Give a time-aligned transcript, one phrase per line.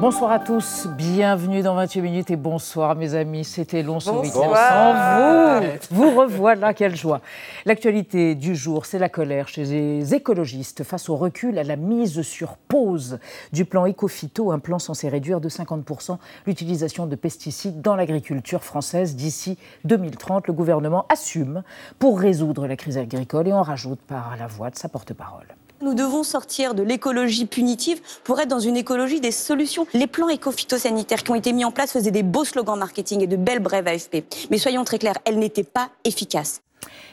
[0.00, 3.44] Bonsoir à tous, bienvenue dans 28 minutes et bonsoir mes amis.
[3.44, 5.66] C'était long ce week-end sans vous.
[5.90, 7.20] Vous revoilà, quelle joie.
[7.66, 12.22] L'actualité du jour, c'est la colère chez les écologistes face au recul à la mise
[12.22, 13.18] sur pause
[13.52, 19.16] du plan Ecofito, un plan censé réduire de 50% l'utilisation de pesticides dans l'agriculture française
[19.16, 20.46] d'ici 2030.
[20.46, 21.62] Le gouvernement assume
[21.98, 25.48] pour résoudre la crise agricole et en rajoute par la voix de sa porte-parole.
[25.82, 29.86] Nous devons sortir de l'écologie punitive pour être dans une écologie des solutions.
[29.94, 33.26] Les plans éco-phytosanitaires qui ont été mis en place faisaient des beaux slogans marketing et
[33.26, 34.24] de belles brèves AFP.
[34.50, 36.60] Mais soyons très clairs, elles n'étaient pas efficaces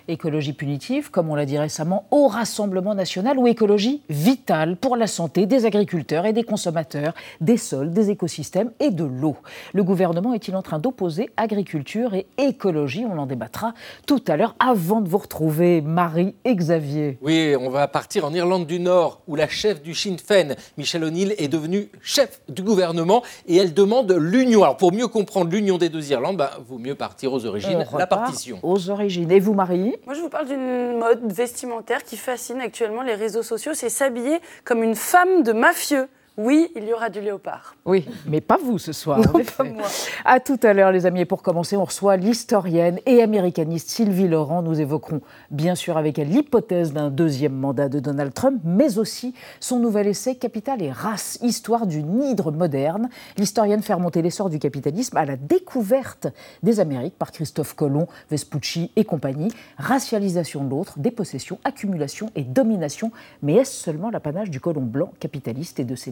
[0.08, 5.08] écologie punitive, comme on l'a dit récemment, au Rassemblement national ou écologie vitale pour la
[5.08, 9.36] santé des agriculteurs et des consommateurs, des sols, des écosystèmes et de l'eau.
[9.74, 13.06] Le gouvernement est-il en train d'opposer agriculture et écologie?
[13.06, 13.74] On en débattra
[14.06, 17.18] tout à l'heure avant de vous retrouver, Marie et Xavier.
[17.22, 21.04] Oui, on va partir en Irlande du Nord où la chef du Sinn Féin, Michelle
[21.04, 24.64] O'Neill, est devenue chef du gouvernement et elle demande l'union.
[24.64, 28.08] Alors pour mieux comprendre l'union des deux Irlandes, bah, vaut mieux partir aux origines, la
[28.08, 28.60] partition.
[28.64, 29.32] Aux origines.
[29.32, 29.96] Et vous, Marie?
[30.06, 34.40] Moi, je vous parle d'une mode vestimentaire qui fascine actuellement les réseaux sociaux, c'est s'habiller
[34.64, 36.08] comme une femme de mafieux.
[36.40, 37.76] Oui, il y aura du léopard.
[37.84, 39.18] Oui, mais pas vous ce soir.
[39.18, 39.88] Non, pas moi.
[40.24, 41.22] À tout à l'heure, les amis.
[41.22, 44.62] Et pour commencer, on reçoit l'historienne et américaniste Sylvie Laurent.
[44.62, 49.34] Nous évoquerons bien sûr avec elle l'hypothèse d'un deuxième mandat de Donald Trump, mais aussi
[49.60, 53.10] son nouvel essai Capital et race, histoire d'une hydre moderne.
[53.40, 56.28] L'historienne fait remonter l'essor du capitalisme à la découverte
[56.62, 59.52] des Amériques par Christophe Colomb, Vespucci et compagnie.
[59.80, 63.12] Racialisation de l'autre, dépossession, accumulation et domination.
[63.42, 66.12] Mais est-ce seulement l'apanage du colon blanc capitaliste et de ses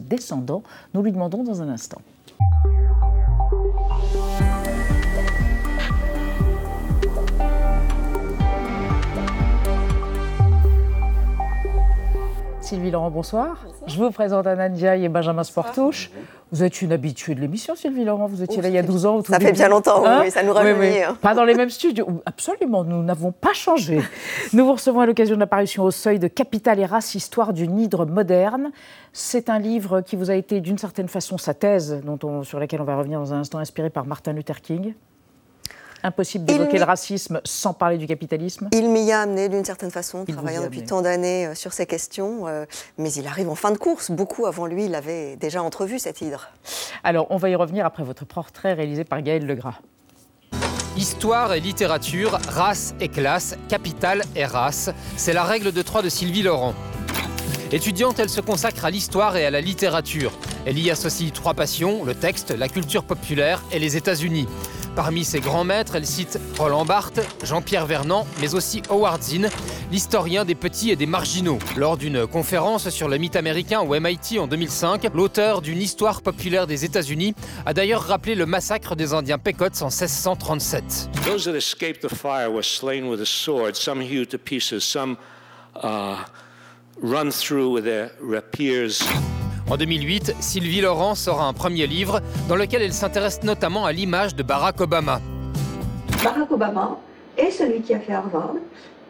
[0.94, 2.00] Nous lui demandons dans un instant.
[12.66, 13.64] Sylvie Laurent, bonsoir.
[13.86, 16.10] Je vous présente Anna Ndiaye et Benjamin Sportouche.
[16.50, 18.26] Vous êtes une habituée de l'émission, Sylvie Laurent.
[18.26, 19.22] Vous étiez là il y a 12 ans.
[19.22, 21.00] ça fait bien longtemps, oui, hein ça nous rajeunit.
[21.00, 21.16] Hein.
[21.22, 22.08] Pas dans les mêmes studios.
[22.26, 24.00] Absolument, nous n'avons pas changé.
[24.52, 27.78] nous vous recevons à l'occasion de l'apparition au seuil de Capital et race, histoire d'une
[27.78, 28.72] hydre moderne.
[29.12, 32.80] C'est un livre qui vous a été d'une certaine façon sa thèse, dont sur laquelle
[32.80, 34.94] on va revenir dans un instant, inspiré par Martin Luther King.
[36.06, 40.24] Impossible d'évoquer le racisme sans parler du capitalisme Il m'y a amené d'une certaine façon,
[40.24, 42.64] travaillant depuis tant d'années euh, sur ces questions, euh,
[42.96, 44.12] mais il arrive en fin de course.
[44.12, 46.50] Beaucoup avant lui l'avaient déjà entrevu, cette hydre.
[47.02, 49.80] Alors, on va y revenir après votre portrait réalisé par Gaël Legras.
[50.96, 56.08] Histoire et littérature, race et classe, capital et race, c'est la règle de trois de
[56.08, 56.74] Sylvie Laurent.
[57.72, 60.30] Étudiante, elle se consacre à l'histoire et à la littérature.
[60.66, 64.46] Elle y associe trois passions, le texte, la culture populaire et les États-Unis.
[64.96, 69.50] Parmi ses grands maîtres, elle cite Roland Barthes, Jean-Pierre Vernant, mais aussi Howard Zinn,
[69.92, 71.58] l'historien des petits et des marginaux.
[71.76, 76.66] Lors d'une conférence sur le mythe américain au MIT en 2005, l'auteur d'une histoire populaire
[76.66, 77.34] des États-Unis
[77.66, 81.10] a d'ailleurs rappelé le massacre des Indiens Pequots en 1637.
[81.26, 85.18] Those that escaped the fire were slain with a sword, some hewed to pieces, some
[85.82, 86.24] uh,
[87.02, 89.02] run through with their rapiers.
[89.68, 94.36] En 2008, Sylvie Laurent sort un premier livre dans lequel elle s'intéresse notamment à l'image
[94.36, 95.20] de Barack Obama.
[96.22, 96.98] Barack Obama
[97.36, 98.54] est celui qui a fait Harvard,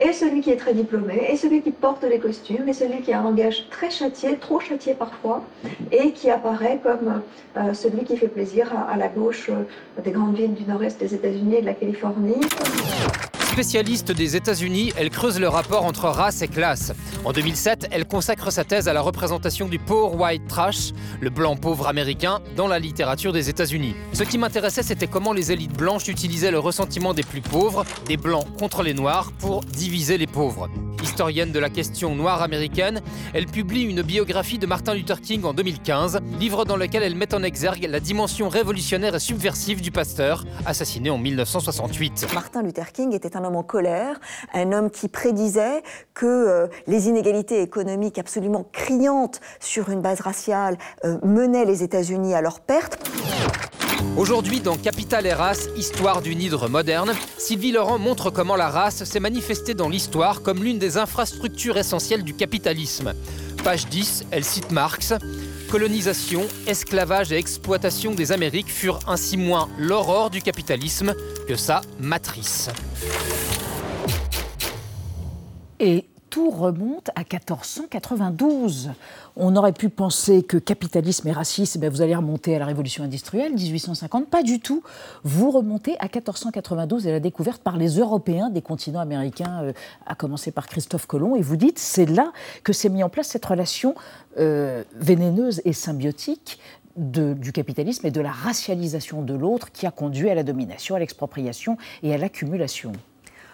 [0.01, 3.13] est celui qui est très diplômé, est celui qui porte les costumes, est celui qui
[3.13, 5.43] a un langage très châtié, trop châtié parfois,
[5.93, 7.21] et qui apparaît comme
[7.59, 11.15] euh, celui qui fait plaisir à, la gauche euh, des grandes villes du nord-est des
[11.15, 12.41] États-Unis et de la Californie.
[13.57, 16.93] Spécialiste des États-Unis, elle creuse le rapport entre race et classe.
[17.25, 21.57] En 2007, elle consacre sa thèse à la représentation du poor white trash, le blanc
[21.57, 23.95] pauvre américain, dans la littérature des États-Unis.
[24.13, 28.19] Ce qui m'intéressait, c'était comment les élites blanches utilisaient le ressentiment des plus pauvres, des
[28.19, 30.69] blancs contre les noirs, pour diviser les pauvres.
[31.03, 33.01] Historienne de la question noire américaine,
[33.33, 37.35] elle publie une biographie de Martin Luther King en 2015, livre dans lequel elle met
[37.35, 42.27] en exergue la dimension révolutionnaire et subversive du pasteur, assassiné en 1968.
[42.35, 44.19] Martin Luther King était un en colère,
[44.55, 45.83] un homme qui prédisait
[46.15, 52.35] que euh, les inégalités économiques absolument criantes sur une base raciale euh, menaient les États-Unis
[52.35, 52.99] à leur perte.
[54.17, 59.05] Aujourd'hui, dans Capital et race, histoire d'une hydre moderne, Sylvie Laurent montre comment la race
[59.05, 63.13] s'est manifestée dans l'histoire comme l'une des infrastructures essentielles du capitalisme.
[63.63, 65.13] Page 10, elle cite Marx.
[65.71, 71.15] Colonisation, esclavage et exploitation des Amériques furent ainsi moins l'aurore du capitalisme
[71.49, 72.71] que sa matrice.
[76.37, 78.91] Tout remonte à 1492.
[79.37, 83.05] On aurait pu penser que capitalisme et racisme, eh vous allez remonter à la révolution
[83.05, 84.29] industrielle, 1850.
[84.29, 84.83] Pas du tout.
[85.25, 89.73] Vous remontez à 1492 et la découverte par les Européens des continents américains, euh,
[90.05, 91.37] à commencer par Christophe Colomb.
[91.37, 92.33] Et vous dites, c'est là
[92.65, 93.95] que s'est mis en place cette relation
[94.39, 96.61] euh, vénéneuse et symbiotique
[96.97, 100.99] du capitalisme et de la racialisation de l'autre qui a conduit à la domination, à
[100.99, 102.93] l'expropriation et à l'accumulation.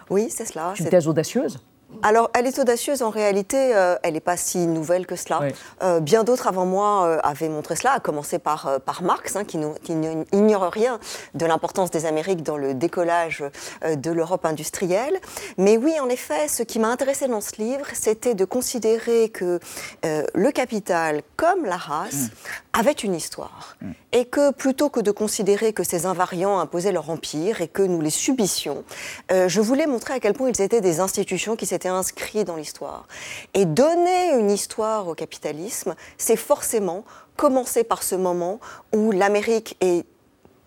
[0.09, 0.73] Oui, c'est cela.
[0.75, 1.59] C'est une thèse audacieuse
[2.01, 3.01] alors, elle est audacieuse.
[3.01, 5.41] En réalité, euh, elle n'est pas si nouvelle que cela.
[5.81, 9.43] Euh, bien d'autres avant moi euh, avaient montré cela, à commencer par, par Marx, hein,
[9.45, 10.99] qui, n'ignore rien
[11.33, 13.43] de l'importance des Amériques dans le décollage
[13.85, 15.19] de l'Europe industrielle.
[15.57, 19.59] Mais oui, en effet, ce qui m'a intéressé dans ce livre, c'était de considérer que
[20.03, 22.79] le capital, comme la race, mm.
[22.79, 23.77] avait une histoire.
[23.81, 23.91] Mm.
[24.13, 28.01] Et que plutôt que de considérer que ces invariants imposaient leur empire et que nous
[28.01, 28.83] les subissions,
[29.29, 33.07] je voulais montrer à quel point ils étaient des institutions qui s'étaient inscrit dans l'histoire.
[33.53, 37.03] Et donner une histoire au capitalisme, c'est forcément
[37.35, 38.59] commencer par ce moment
[38.93, 40.05] où l'Amérique est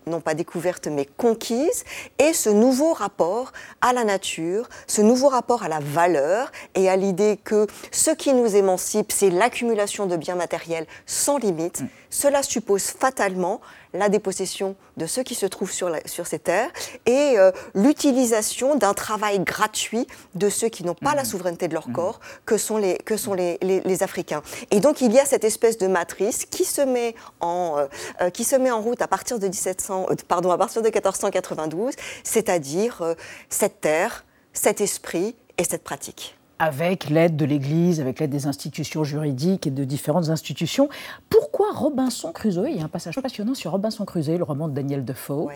[0.07, 1.83] non pas découverte mais conquise,
[2.17, 6.95] et ce nouveau rapport à la nature, ce nouveau rapport à la valeur et à
[6.95, 11.87] l'idée que ce qui nous émancipe, c'est l'accumulation de biens matériels sans limite, mm.
[12.09, 13.61] cela suppose fatalement
[13.97, 16.69] la dépossession de ceux qui se trouvent sur, sur ces terres
[17.05, 21.25] et euh, l'utilisation d'un travail gratuit de ceux qui n'ont pas la mmh.
[21.25, 21.93] souveraineté de leur mmh.
[21.93, 24.43] corps, que sont, les, que sont les, les, Africains.
[24.69, 27.87] Et donc il y a cette espèce de matrice qui se met en, euh,
[28.21, 31.95] euh, qui se met en route à partir de, 1700, pardon, à partir de 1492,
[32.23, 33.15] c'est-à-dire
[33.49, 39.03] cette terre, cet esprit et cette pratique avec l'aide de l'Église, avec l'aide des institutions
[39.03, 40.89] juridiques et de différentes institutions.
[41.29, 44.73] Pourquoi Robinson Crusoe Il y a un passage passionnant sur Robinson Crusoe, le roman de
[44.73, 45.49] Daniel Defoe.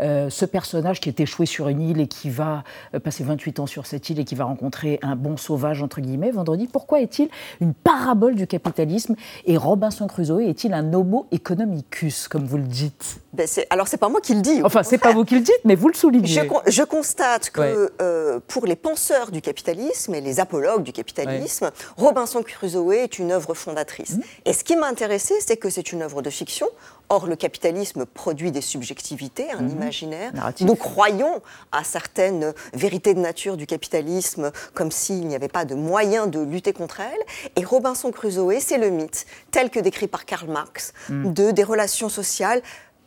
[0.00, 2.64] Euh, ce personnage qui est échoué sur une île et qui va
[2.94, 6.00] euh, passer 28 ans sur cette île et qui va rencontrer un bon sauvage, entre
[6.00, 6.66] guillemets, vendredi.
[6.66, 7.28] Pourquoi est-il
[7.60, 9.14] une parabole du capitalisme
[9.46, 13.20] et Robinson Crusoe est-il un homo economicus, comme vous le dites?
[13.32, 14.62] Ben Alors, c'est pas moi qui le dis.
[14.64, 16.42] Enfin, c'est pas vous qui le dites, mais vous le soulignez.
[16.66, 22.42] Je, constate que euh, pour les penseurs du capitalisme et les apologue du capitalisme, Robinson
[22.42, 24.16] Crusoe est une œuvre fondatrice.
[24.16, 24.22] Mmh.
[24.46, 26.68] Et ce qui m'a intéressé, c'est que c'est une œuvre de fiction.
[27.08, 29.70] Or, le capitalisme produit des subjectivités, un mmh.
[29.70, 30.32] imaginaire.
[30.60, 31.42] Nous croyons
[31.72, 36.40] à certaines vérités de nature du capitalisme, comme s'il n'y avait pas de moyen de
[36.40, 37.50] lutter contre elles.
[37.56, 41.32] Et Robinson Crusoe, c'est le mythe, tel que décrit par Karl Marx, mmh.
[41.32, 42.62] de des relations sociales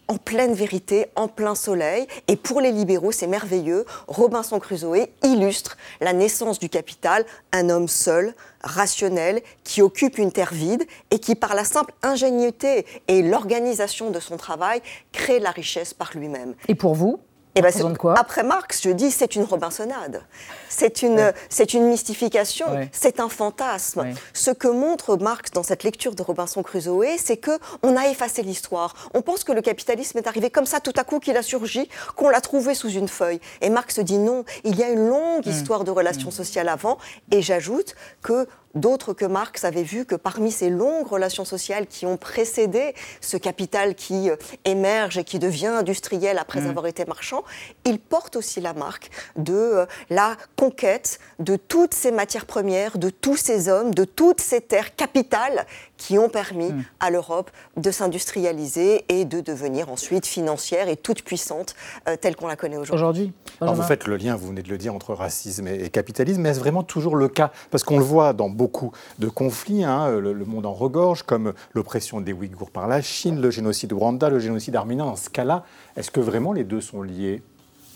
[0.07, 2.07] en pleine vérité, en plein soleil.
[2.27, 3.85] Et pour les libéraux, c'est merveilleux.
[4.07, 10.53] Robinson Crusoe illustre la naissance du capital, un homme seul, rationnel, qui occupe une terre
[10.53, 15.93] vide et qui, par la simple ingéniosité et l'organisation de son travail, crée la richesse
[15.93, 16.55] par lui-même.
[16.67, 17.19] Et pour vous?
[17.55, 20.23] Eh ben, quoi après Marx, je dis c'est une Robinsonade,
[20.69, 24.05] c'est une, c'est une mystification, c'est un fantasme.
[24.33, 27.51] Ce que montre Marx dans cette lecture de Robinson Crusoe, c'est que
[27.83, 29.09] on a effacé l'histoire.
[29.13, 31.89] On pense que le capitalisme est arrivé comme ça tout à coup qu'il a surgi,
[32.15, 33.39] qu'on l'a trouvé sous une feuille.
[33.61, 35.49] Et Marx dit non, il y a une longue mmh.
[35.49, 36.33] histoire de relations mmh.
[36.33, 36.97] sociales avant.
[37.31, 42.05] Et j'ajoute que D'autres que Marx avaient vu que parmi ces longues relations sociales qui
[42.05, 44.35] ont précédé ce capital qui euh,
[44.65, 46.69] émerge et qui devient industriel après mmh.
[46.69, 47.43] avoir été marchand,
[47.85, 53.09] il porte aussi la marque de euh, la conquête de toutes ces matières premières, de
[53.09, 55.67] tous ces hommes, de toutes ces terres capitales
[56.03, 56.83] qui ont permis mmh.
[56.99, 61.75] à l'Europe de s'industrialiser et de devenir ensuite financière et toute puissante
[62.09, 63.31] euh, telle qu'on la connaît aujourd'hui.
[63.61, 66.49] Alors vous faites le lien, vous venez de le dire, entre racisme et, capitalisme, mais
[66.49, 67.51] est-ce vraiment toujours le cas?
[67.71, 72.19] Parce qu'on le voit dans beaucoup de conflits, hein, le, monde en regorge, comme l'oppression
[72.19, 75.05] des Ouïghours par la Chine, le génocide de Rwanda, le génocide arménien.
[75.05, 75.63] Dans ce cas-là,
[75.95, 77.41] est-ce que vraiment les deux sont liés?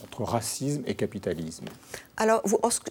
[0.04, 1.66] Entre racisme et capitalisme
[2.20, 2.42] alors,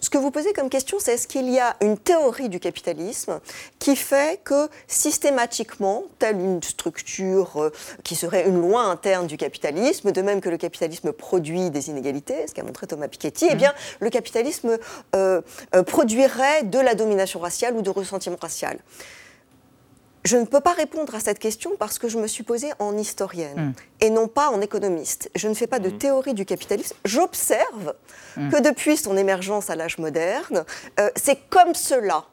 [0.01, 3.41] ce que vous posez comme question, c'est est-ce qu'il y a une théorie du capitalisme
[3.77, 7.69] qui fait que systématiquement, telle une structure euh,
[8.05, 12.47] qui serait une loi interne du capitalisme, de même que le capitalisme produit des inégalités,
[12.47, 13.57] ce qu'a montré Thomas Piketty, eh mmh.
[13.57, 14.77] bien, le capitalisme
[15.13, 15.41] euh,
[15.75, 18.79] euh, produirait de la domination raciale ou de ressentiment racial
[20.27, 22.97] je ne peux pas répondre à cette question parce que je me suis posée en
[22.97, 23.73] historienne hmm.
[24.01, 25.31] et non pas en économiste.
[25.35, 25.97] Je ne fais pas de hmm.
[25.97, 26.95] théorie du capitalisme.
[27.05, 27.93] J'observe
[28.35, 28.49] hmm.
[28.49, 30.65] que depuis son émergence à l'âge moderne,
[30.99, 32.25] euh, c'est comme cela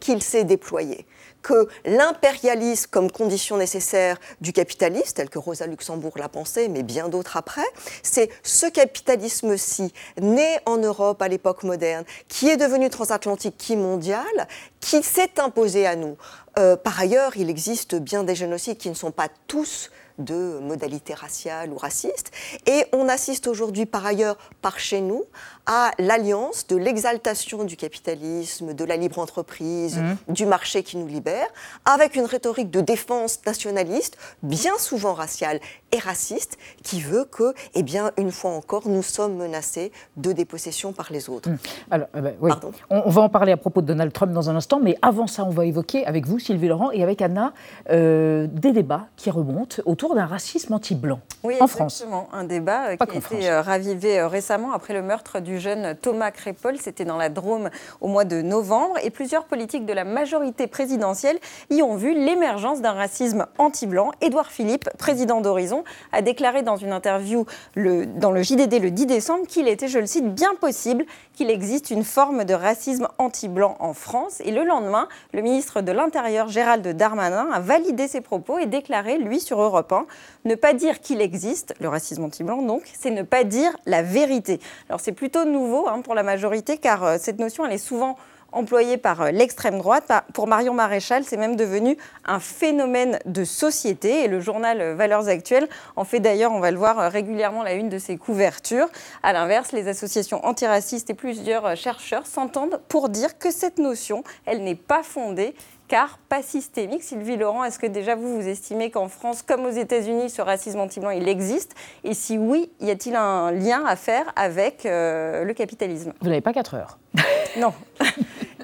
[0.00, 1.06] qu'il s'est déployé
[1.44, 7.08] que l'impérialisme comme condition nécessaire du capitalisme, tel que Rosa Luxembourg l'a pensé, mais bien
[7.08, 7.66] d'autres après,
[8.02, 14.48] c'est ce capitalisme-ci, né en Europe à l'époque moderne, qui est devenu transatlantique, qui mondial,
[14.80, 16.16] qui s'est imposé à nous.
[16.58, 21.14] Euh, par ailleurs, il existe bien des génocides qui ne sont pas tous de modalité
[21.14, 22.30] raciale ou raciste.
[22.66, 25.24] Et on assiste aujourd'hui par ailleurs, par chez nous,
[25.66, 30.32] à l'alliance de l'exaltation du capitalisme, de la libre entreprise, mmh.
[30.32, 31.46] du marché qui nous libère,
[31.84, 35.60] avec une rhétorique de défense nationaliste, bien souvent raciale
[35.92, 40.92] et raciste, qui veut que, eh bien, une fois encore, nous sommes menacés de dépossession
[40.92, 41.50] par les autres.
[41.50, 41.58] Mmh.
[41.90, 42.50] Alors, euh, oui.
[42.90, 45.44] on, va en parler à propos de Donald Trump dans un instant, mais avant ça,
[45.44, 47.52] on va évoquer avec vous, Sylvie Laurent, et avec Anna,
[47.90, 52.04] euh, des débats qui remontent autour d'un racisme anti-blanc oui, en France.
[52.32, 56.76] Un débat euh, qui a été ravivé récemment après le meurtre du jeune Thomas Crépol.
[56.78, 57.70] C'était dans la Drôme
[58.00, 58.96] au mois de novembre.
[59.02, 61.38] Et plusieurs politiques de la majorité présidentielle
[61.70, 64.10] y ont vu l'émergence d'un racisme anti-blanc.
[64.20, 69.06] Édouard Philippe, président d'Horizon, a déclaré dans une interview le, dans le JDD le 10
[69.06, 73.76] décembre qu'il était, je le cite, bien possible qu'il existe une forme de racisme anti-blanc
[73.80, 74.40] en France.
[74.44, 79.18] Et le lendemain, le ministre de l'Intérieur, Gérald Darmanin, a validé ses propos et déclaré,
[79.18, 80.06] lui, sur Europe 1,
[80.44, 84.60] ne pas dire qu'il existe, le racisme anti-blanc donc, c'est ne pas dire la vérité.
[84.88, 88.16] Alors c'est plutôt nouveau hein, pour la majorité car euh, cette notion, elle est souvent
[88.54, 90.12] employée par euh, l'extrême droite.
[90.32, 95.28] Pour Marion Maréchal, c'est même devenu un phénomène de société et le journal euh, Valeurs
[95.28, 98.88] Actuelles en fait d'ailleurs, on va le voir régulièrement, la une de ses couvertures.
[99.22, 104.62] À l'inverse, les associations antiracistes et plusieurs chercheurs s'entendent pour dire que cette notion, elle
[104.62, 105.54] n'est pas fondée
[105.88, 107.02] car pas systémique.
[107.02, 110.80] Sylvie Laurent, est-ce que déjà vous, vous estimez qu'en France, comme aux États-Unis, ce racisme
[110.80, 111.74] anti-blanc, il existe?
[112.04, 116.12] Et si oui, y a-t-il un lien à faire avec euh, le capitalisme?
[116.20, 116.98] Vous n'avez pas 4 heures.
[117.58, 117.72] non.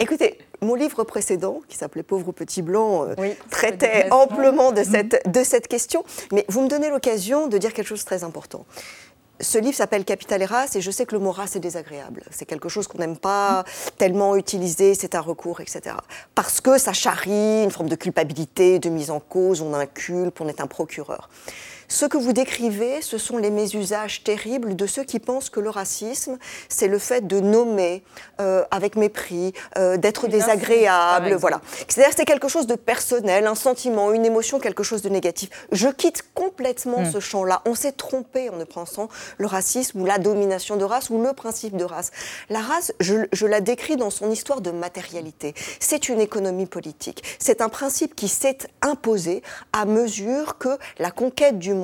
[0.01, 3.15] Écoutez, mon livre précédent, qui s'appelait Pauvre petit blanc, euh,
[3.51, 6.05] traitait amplement de cette, de cette question.
[6.33, 8.65] Mais vous me donnez l'occasion de dire quelque chose de très important
[9.41, 12.23] ce livre s'appelle Capital et race et je sais que le mot race est désagréable.
[12.31, 13.65] C'est quelque chose qu'on n'aime pas
[13.99, 15.97] tellement utiliser, c'est un recours, etc.
[16.35, 20.49] Parce que ça charrie une forme de culpabilité, de mise en cause, on inculpe, on
[20.49, 21.29] est un procureur.
[21.91, 25.71] Ce que vous décrivez, ce sont les mésusages terribles de ceux qui pensent que le
[25.71, 28.05] racisme, c'est le fait de nommer
[28.41, 31.61] euh, avec mépris, euh, d'être désagréable, voilà.
[31.89, 35.51] C'est-à-dire c'est quelque chose de personnel, un sentiment, une émotion, quelque chose de négatif.
[35.73, 37.11] Je quitte complètement hmm.
[37.11, 37.61] ce champ-là.
[37.67, 41.33] On s'est trompé en ne pensant le racisme ou la domination de race ou le
[41.33, 42.13] principe de race.
[42.51, 45.55] La race, je, je la décris dans son histoire de matérialité.
[45.81, 47.25] C'est une économie politique.
[47.41, 49.43] C'est un principe qui s'est imposé
[49.73, 51.80] à mesure que la conquête du monde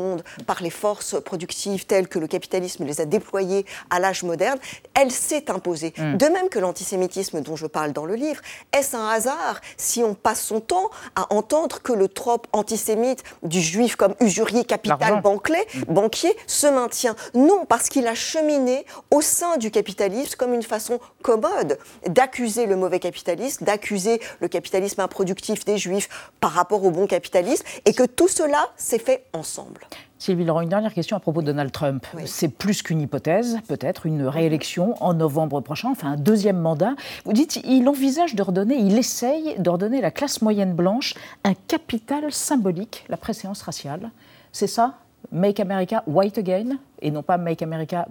[0.47, 4.59] par les forces productives telles que le capitalisme les a déployées à l'âge moderne,
[4.95, 5.93] elle s'est imposée.
[5.97, 6.17] Hmm.
[6.17, 8.41] De même que l'antisémitisme dont je parle dans le livre,
[8.73, 13.61] est-ce un hasard si on passe son temps à entendre que le trope antisémite du
[13.61, 15.93] juif comme usurier, capital, hmm.
[15.93, 17.17] banquier se maintient?
[17.35, 22.77] Non, parce qu'il a cheminé au sein du capitalisme comme une façon commode d'accuser le
[22.77, 26.09] mauvais capitalisme, d'accuser le capitalisme improductif des juifs
[26.41, 29.86] par rapport au bon capitalisme, et que tout cela s'est fait ensemble.
[30.19, 32.07] Sylvie Laurent, une dernière question à propos de Donald Trump.
[32.25, 36.95] C'est plus qu'une hypothèse, peut-être une réélection en novembre prochain, enfin un deuxième mandat.
[37.25, 41.15] Vous dites, il envisage de redonner, il essaye de redonner à la classe moyenne blanche
[41.45, 44.11] un capital symbolique, la préséance raciale.
[44.53, 44.95] C'est ça?
[45.33, 48.07] Make America White Again et non pas Make America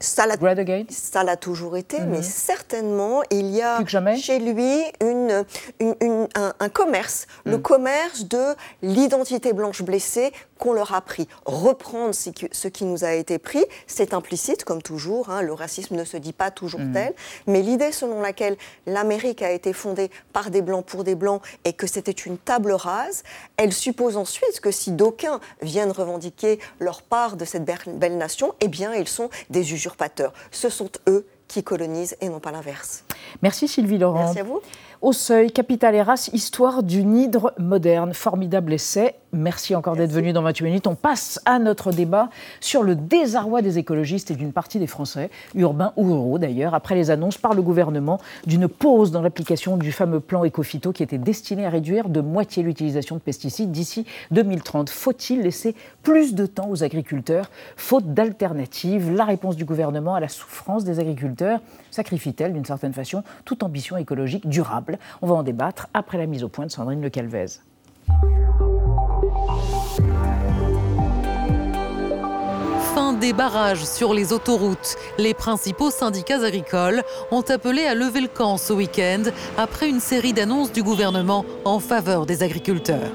[0.00, 0.26] ça
[1.24, 2.22] l'a toujours été, mais mhm.
[2.22, 3.84] certainement, il y a
[4.16, 5.44] chez lui une,
[6.60, 7.62] un, commerce, le mhm.
[7.62, 11.28] commerce de l'identité blanche blessée qu'on leur a pris.
[11.44, 16.04] Reprendre ce qui, nous a été pris, c'est implicite, comme toujours, hein, le racisme ne
[16.04, 16.92] se dit pas toujours mhm.
[16.92, 17.14] tel,
[17.46, 21.72] mais l'idée selon laquelle l'Amérique a été fondée par des blancs pour des blancs et
[21.72, 23.22] que c'était une table rase,
[23.56, 28.68] elle suppose ensuite que si d'aucuns viennent revendiquer leur part de cette belle nation, eh
[28.68, 33.04] bien, ils sont des usurpateurs ce sont eux qui colonisent et non pas l'inverse.
[33.42, 34.24] Merci Sylvie Laurent.
[34.24, 34.60] Merci à vous.
[35.00, 38.12] Au seuil, Capital et race, histoire d'une hydre moderne.
[38.12, 39.14] Formidable essai.
[39.32, 40.86] Merci encore d'être venu dans 28 minutes.
[40.86, 45.30] On passe à notre débat sur le désarroi des écologistes et d'une partie des Français,
[45.54, 49.92] urbains ou ruraux d'ailleurs, après les annonces par le gouvernement d'une pause dans l'application du
[49.92, 54.88] fameux plan Ecofito qui était destiné à réduire de moitié l'utilisation de pesticides d'ici 2030.
[54.88, 60.28] Faut-il laisser plus de temps aux agriculteurs, faute d'alternatives La réponse du gouvernement à la
[60.28, 64.87] souffrance des agriculteurs sacrifie-t-elle d'une certaine façon toute ambition écologique durable?
[65.22, 67.46] On va en débattre après la mise au point de Sandrine Le Calvez.
[72.94, 74.96] Fin des barrages sur les autoroutes.
[75.18, 79.24] Les principaux syndicats agricoles ont appelé à lever le camp ce week-end
[79.56, 83.10] après une série d'annonces du gouvernement en faveur des agriculteurs.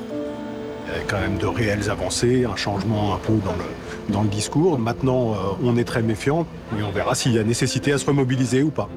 [0.88, 4.22] Il y a quand même de réelles avancées, un changement un peu dans le, dans
[4.22, 4.78] le discours.
[4.78, 6.46] Maintenant, euh, on est très méfiant
[6.78, 8.90] et on verra s'il y a nécessité à se remobiliser ou pas.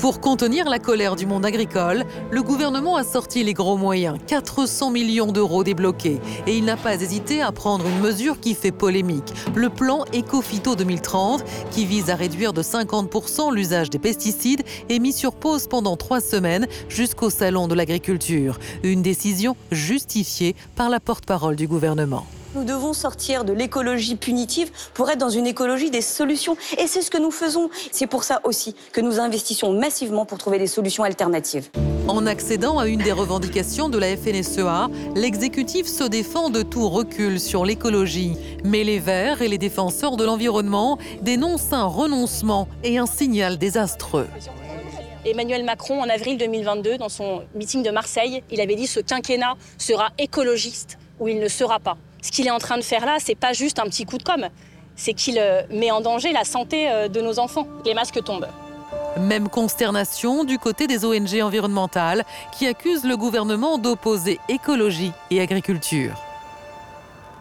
[0.00, 4.90] Pour contenir la colère du monde agricole, le gouvernement a sorti les gros moyens, 400
[4.90, 6.20] millions d'euros débloqués.
[6.46, 10.74] Et il n'a pas hésité à prendre une mesure qui fait polémique, le plan Ecofito
[10.74, 15.98] 2030, qui vise à réduire de 50% l'usage des pesticides et mis sur pause pendant
[15.98, 18.58] trois semaines jusqu'au Salon de l'agriculture.
[18.82, 22.24] Une décision justifiée par la porte-parole du gouvernement.
[22.56, 26.56] Nous devons sortir de l'écologie punitive pour être dans une écologie des solutions.
[26.78, 27.70] Et c'est ce que nous faisons.
[27.92, 31.70] C'est pour ça aussi que nous investissons massivement pour trouver des solutions alternatives.
[32.08, 37.38] En accédant à une des revendications de la FNSEA, l'exécutif se défend de tout recul
[37.38, 38.32] sur l'écologie.
[38.64, 44.26] Mais les Verts et les défenseurs de l'environnement dénoncent un renoncement et un signal désastreux.
[45.24, 49.54] Emmanuel Macron, en avril 2022, dans son meeting de Marseille, il avait dit ce quinquennat
[49.78, 53.16] sera écologiste ou il ne sera pas ce qu'il est en train de faire là,
[53.18, 54.48] c'est pas juste un petit coup de com',
[54.96, 57.66] c'est qu'il euh, met en danger la santé euh, de nos enfants.
[57.84, 58.48] Les masques tombent.
[59.18, 62.24] Même consternation du côté des ONG environnementales
[62.56, 66.14] qui accusent le gouvernement d'opposer écologie et agriculture.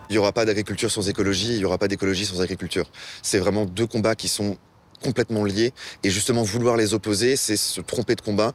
[0.09, 2.85] Il n'y aura pas d'agriculture sans écologie, il n'y aura pas d'écologie sans agriculture.
[3.21, 4.57] C'est vraiment deux combats qui sont
[5.01, 5.73] complètement liés.
[6.03, 8.53] Et justement, vouloir les opposer, c'est se tromper de combat.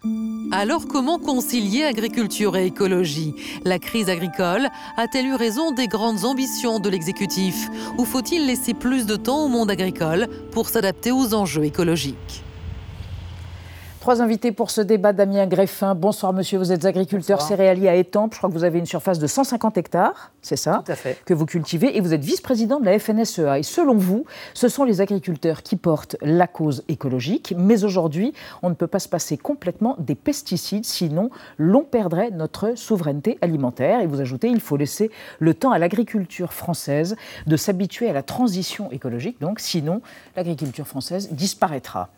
[0.52, 3.34] Alors comment concilier agriculture et écologie?
[3.64, 7.68] La crise agricole a-t-elle eu raison des grandes ambitions de l'exécutif?
[7.98, 12.44] Ou faut-il laisser plus de temps au monde agricole pour s'adapter aux enjeux écologiques?
[14.04, 15.14] Trois invités pour ce débat.
[15.14, 18.34] Damien Greffin, bonsoir monsieur, vous êtes agriculteur céréalier à Étampes.
[18.34, 21.16] Je crois que vous avez une surface de 150 hectares, c'est ça Tout à fait.
[21.24, 23.58] Que vous cultivez et vous êtes vice-président de la FNSEA.
[23.58, 27.54] Et selon vous, ce sont les agriculteurs qui portent la cause écologique.
[27.56, 32.76] Mais aujourd'hui, on ne peut pas se passer complètement des pesticides, sinon l'on perdrait notre
[32.76, 34.02] souveraineté alimentaire.
[34.02, 38.22] Et vous ajoutez, il faut laisser le temps à l'agriculture française de s'habituer à la
[38.22, 39.40] transition écologique.
[39.40, 40.02] Donc sinon,
[40.36, 42.10] l'agriculture française disparaîtra.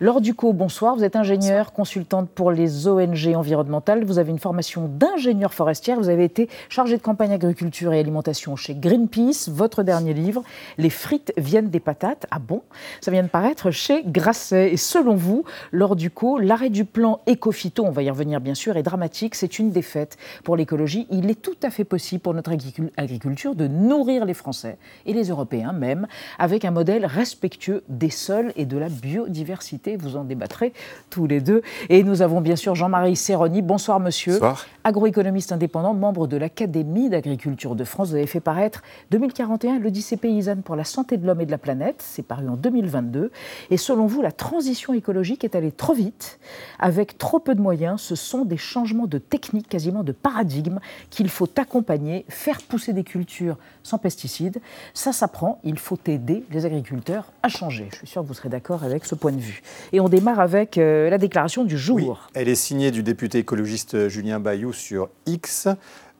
[0.00, 0.96] Laure Ducot, bonsoir.
[0.96, 4.04] Vous êtes un ingénieure consultante pour les ONG environnementales.
[4.04, 5.98] Vous avez une formation d'ingénieur forestière.
[5.98, 9.48] Vous avez été chargée de campagne agriculture et alimentation chez Greenpeace.
[9.48, 10.44] Votre dernier livre,
[10.78, 12.26] Les frites viennent des patates.
[12.30, 12.62] Ah bon?
[13.00, 14.72] Ça vient de paraître chez Grasset.
[14.72, 18.54] Et selon vous, lors du coup, l'arrêt du plan Ecofito, on va y revenir bien
[18.54, 19.34] sûr, est dramatique.
[19.34, 21.08] C'est une défaite pour l'écologie.
[21.10, 22.52] Il est tout à fait possible pour notre
[22.96, 26.06] agriculture de nourrir les Français et les Européens même
[26.38, 29.96] avec un modèle respectueux des sols et de la biodiversité.
[29.96, 30.72] Vous en débattrez
[31.16, 31.62] tous les deux.
[31.88, 33.62] Et nous avons bien sûr Jean-Marie Serroni.
[33.62, 34.34] Bonsoir, monsieur.
[34.34, 34.66] Bonsoir.
[34.84, 38.10] Agroéconomiste indépendant, membre de l'Académie d'agriculture de France.
[38.10, 41.56] Vous avez fait paraître 2041 l'Odyssée paysanne pour la santé de l'homme et de la
[41.56, 42.04] planète.
[42.06, 43.32] C'est paru en 2022.
[43.70, 46.38] Et selon vous, la transition écologique est allée trop vite,
[46.78, 48.02] avec trop peu de moyens.
[48.02, 53.04] Ce sont des changements de technique, quasiment de paradigme, qu'il faut accompagner, faire pousser des
[53.04, 54.60] cultures sans pesticides.
[54.92, 55.60] Ça s'apprend.
[55.64, 57.88] Il faut aider les agriculteurs à changer.
[57.92, 59.62] Je suis sûr que vous serez d'accord avec ce point de vue.
[59.92, 62.28] Et on démarre avec euh, la déclaration du jour.
[62.34, 65.68] elle est signée du député écologiste Julien Bayou sur X.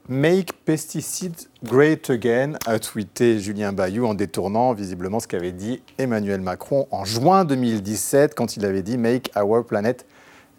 [0.08, 6.40] Make pesticides great again, a tweeté Julien Bayou en détournant visiblement ce qu'avait dit Emmanuel
[6.40, 10.06] Macron en juin 2017 quand il avait dit Make our planet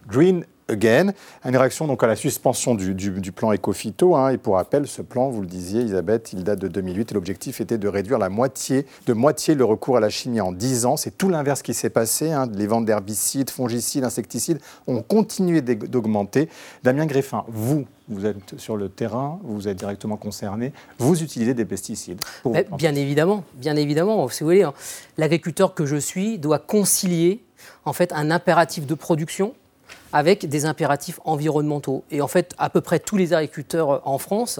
[0.05, 1.13] green again.
[1.45, 4.15] Une réaction donc à la suspension du, plan Ecofito.
[4.15, 4.29] Hein.
[4.29, 7.61] Et pour rappel, ce plan, vous le disiez, Elisabeth, il date de 2008 et l'objectif
[7.61, 10.97] était de réduire la moitié, de moitié le recours à la chimie en 10 ans.
[10.97, 12.31] C'est tout l'inverse qui s'est passé.
[12.31, 12.49] Hein.
[12.53, 16.49] Les ventes d'herbicides, fongicides, insecticides ont continué d'augmenter.
[16.83, 21.65] Damien Greffin, vous, vous êtes sur le terrain, vous êtes directement concerné, vous utilisez des
[21.65, 22.19] pesticides.
[22.77, 24.27] bien évidemment, bien évidemment.
[24.29, 24.73] Si vous voulez, hein,
[25.17, 27.43] l'agriculteur que je suis doit concilier
[27.85, 29.53] en fait un impératif de production
[30.13, 32.03] avec des impératifs environnementaux.
[32.11, 34.59] Et en fait, à peu près tous les agriculteurs euh, en France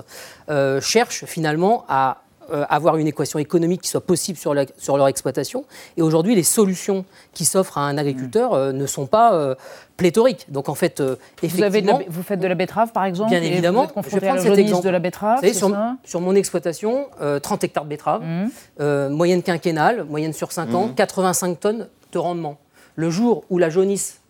[0.50, 5.08] euh, cherchent finalement à euh, avoir une équation économique qui soit possible sur, sur leur
[5.10, 5.66] exploitation.
[5.98, 9.58] Et aujourd'hui, les solutions qui s'offrent à un agriculteur ne sont pas
[9.98, 10.46] pléthoriques.
[10.50, 11.04] Donc en fait,
[11.44, 12.00] effectivement...
[12.08, 13.82] Vous, faites de la betterave, par exemple Bien évidemment.
[13.82, 14.86] Vous êtes confronté à cet exemple.
[14.86, 17.08] de la betterave, savez, sur, sur, mon exploitation,
[17.42, 19.10] 30 hectares de betterave, mmh.
[19.10, 21.56] moyenne quinquennale, moyenne sur 5 ans, 85 mmh.
[21.58, 22.58] tonnes de rendement.
[22.96, 24.22] Le jour où la jaunisse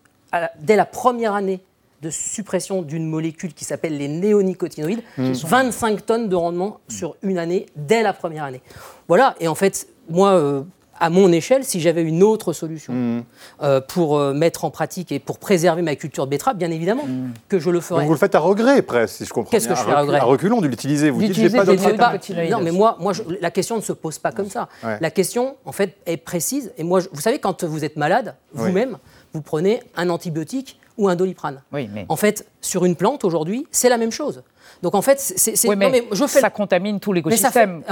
[0.60, 1.60] dès la première année
[2.02, 6.00] de suppression d'une molécule qui s'appelle les néonicotinoïdes, 25 mmh.
[6.02, 8.62] tonnes de rendement sur une année dès la première année.
[9.08, 10.62] Voilà, et en fait, moi, euh,
[11.00, 13.24] à mon échelle, si j'avais une autre solution mmh.
[13.62, 17.06] euh, pour euh, mettre en pratique et pour préserver ma culture de betterave, bien évidemment
[17.06, 17.32] mmh.
[17.48, 18.00] que je le ferais.
[18.00, 20.00] Donc vous le faites à regret, presque, si je comprends Qu'est-ce que je fais à
[20.02, 21.10] regret À reculons de l'utiliser.
[21.10, 24.30] Vous dites, j'ai pas d'autre Non, mais moi, moi la question ne se pose pas
[24.30, 24.68] comme ça.
[25.00, 26.72] La question, en fait, est précise.
[26.78, 28.98] Et moi, vous savez, quand vous êtes malade, vous-même,
[29.32, 31.62] vous prenez un antibiotique ou un doliprane.
[32.08, 34.42] En fait, sur une plante aujourd'hui, c'est la même chose.
[34.82, 35.54] Donc en fait, c'est.
[35.76, 36.40] mais, je fais...
[36.40, 37.82] ça contamine tout l'écosystème,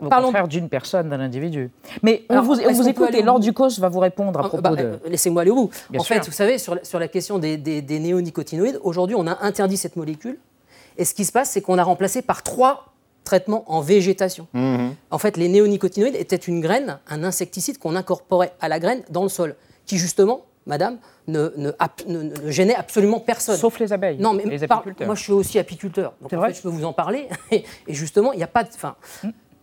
[0.00, 1.70] au contraire d'une personne, d'un individu.
[2.02, 4.62] Mais on vous, on vous écoute et Laure Ducos va vous répondre à ah, propos
[4.62, 4.84] bah, de.
[4.84, 5.70] Euh, laissez-moi aller au bout.
[5.96, 9.76] en fait, vous savez, sur, sur la question des, des néonicotinoïdes, aujourd'hui, on a interdit
[9.76, 10.38] cette molécule.
[10.98, 12.92] Et ce qui se passe, c'est qu'on a remplacé par trois
[13.24, 14.48] traitements en végétation.
[14.52, 14.94] Mhm.
[15.10, 19.22] En fait, les néonicotinoïdes étaient une graine, un insecticide qu'on incorporait à la graine dans
[19.22, 19.54] le sol,
[19.86, 23.56] qui justement madame, ne, ne, gênait absolument personne.
[23.56, 24.18] Sauf les abeilles.
[24.18, 25.06] Non, mais les apiculteurs.
[25.06, 26.12] moi, je suis aussi apiculteur.
[26.20, 27.28] Donc, en fait, je peux vous en parler.
[27.50, 28.68] Et, justement, il n'y a pas de.
[28.68, 28.94] Enfin,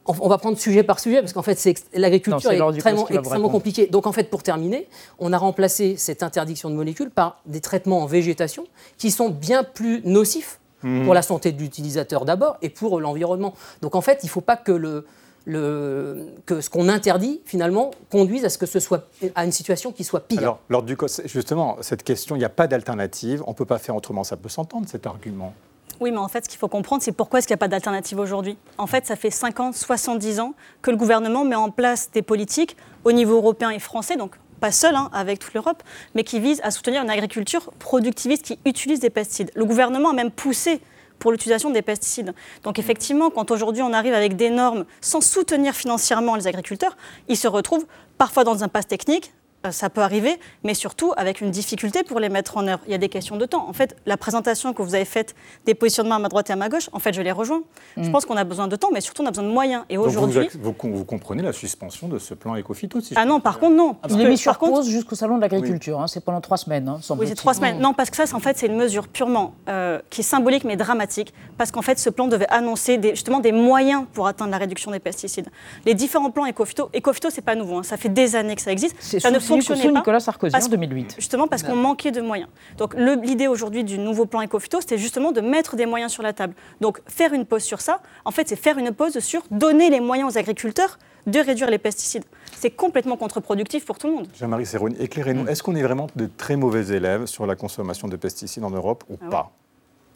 [0.08, 1.58] on va prendre sujet par sujet parce qu'en fait,
[1.94, 3.88] l'agriculture est, extrêmement, extrêmement compliquée.
[3.88, 4.88] Donc, en fait, pour terminer,
[5.18, 8.65] on a remplacé cette interdiction de molécules par des traitements en végétation
[8.98, 11.06] qui sont bien plus nocifs hmm.
[11.06, 13.54] pour la santé de l'utilisateur d'abord et pour l'environnement.
[13.82, 15.06] Donc, en fait, il ne faut pas que le
[15.45, 19.91] le, que ce qu'on interdit, finalement, conduise à ce que ce soit à une situation
[19.91, 20.39] qui soit pire.
[20.39, 23.77] Alors, lors du justement, cette question, il n'y a pas d'alternative, on ne peut pas
[23.77, 25.53] faire autrement, ça peut s'entendre cet argument.
[26.01, 27.67] Oui, mais en fait, ce qu'il faut comprendre, c'est pourquoi est-ce qu'il n'y a pas
[27.67, 28.58] d'alternative aujourd'hui?
[28.77, 32.75] En fait, ça fait 50, 70 ans que le gouvernement met en place des politiques
[33.05, 35.84] au niveau européen et français, donc pas seul, hein, avec toute l'Europe,
[36.15, 39.51] mais qui visent à soutenir une agriculture productiviste qui utilise des pesticides.
[39.55, 40.81] Le gouvernement a même poussé
[41.19, 42.34] pour l'utilisation des pesticides.
[42.63, 46.97] Donc effectivement, quand aujourd'hui on arrive avec des normes sans soutenir financièrement les agriculteurs,
[47.28, 47.86] ils se retrouvent
[48.17, 49.34] parfois dans un passe technique,
[49.71, 52.82] ça peut arriver, mais surtout avec une difficulté pour les mettre en œuvre.
[52.88, 53.67] Il y a des questions de temps.
[53.67, 56.56] En fait, la présentation que vous avez faite des positionnements à ma droite et à
[56.56, 57.63] ma gauche, en fait, je les rejoins.
[57.97, 58.12] Je mm.
[58.12, 59.84] pense qu'on a besoin de temps, mais surtout on a besoin de moyens.
[59.89, 63.75] Et aujourd'hui, vous, vous, comprenez la suspension de ce plan éco-phyto Ah non, par contre
[63.75, 63.97] non.
[64.10, 65.99] Il est mis sur pause jusqu'au salon de l'agriculture.
[65.99, 66.08] Hein.
[66.08, 66.88] c'est pendant trois semaines.
[66.88, 67.80] Hein, oui, c'est trois semaines.
[67.80, 70.75] Non, parce que ça, en fait, c'est une mesure purement euh, qui est symbolique mais
[70.75, 74.91] dramatique, parce qu'en fait, ce plan devait annoncer justement des moyens pour atteindre la réduction
[74.91, 75.49] des pesticides.
[75.86, 77.78] Les différents plans éco-phyto, éco-phyto, c'est pas nouveau.
[77.78, 77.84] Hein.
[77.84, 78.95] ça fait des années que ça existe.
[79.01, 80.20] Ça ne fonctionnait pas.
[80.20, 81.15] Sarkozy en 2008.
[81.18, 82.50] Justement parce qu'on manquait de moyens.
[82.78, 86.34] Donc l'idée aujourd'hui du nouveau plan Ecofito, c'était justement de mettre des moyens sur la
[86.34, 86.54] table.
[86.82, 90.00] Donc faire une pause sur ça, en fait, c'est faire une pause sur donner les
[90.00, 92.24] moyens aux agriculteurs de réduire les pesticides.
[92.56, 94.28] C'est complètement contre-productif pour tout le monde.
[94.38, 95.44] Jean-Marie Serroni, éclairez-nous.
[95.44, 95.50] Mm.
[95.50, 99.04] Est-ce qu'on est vraiment de très mauvais élèves sur la consommation de pesticides en Europe
[99.10, 99.52] ou ah pas?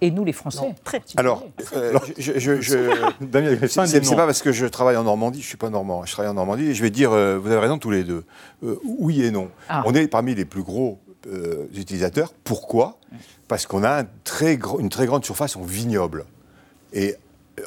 [0.01, 0.73] Et nous les Français.
[0.83, 1.01] très.
[1.17, 2.77] Alors, euh, je, je, je
[3.67, 6.35] c'est pas parce que je travaille en Normandie, je suis pas normand, je travaille en
[6.35, 8.23] Normandie et je vais dire, euh, vous avez raison tous les deux,
[8.63, 9.49] euh, oui et non.
[9.67, 9.83] Ah.
[9.85, 10.99] On est parmi les plus gros
[11.75, 12.33] utilisateurs.
[12.43, 12.97] Pourquoi?
[13.47, 16.25] Parce qu'on a un très une très grande surface en vignoble.
[16.93, 17.15] Et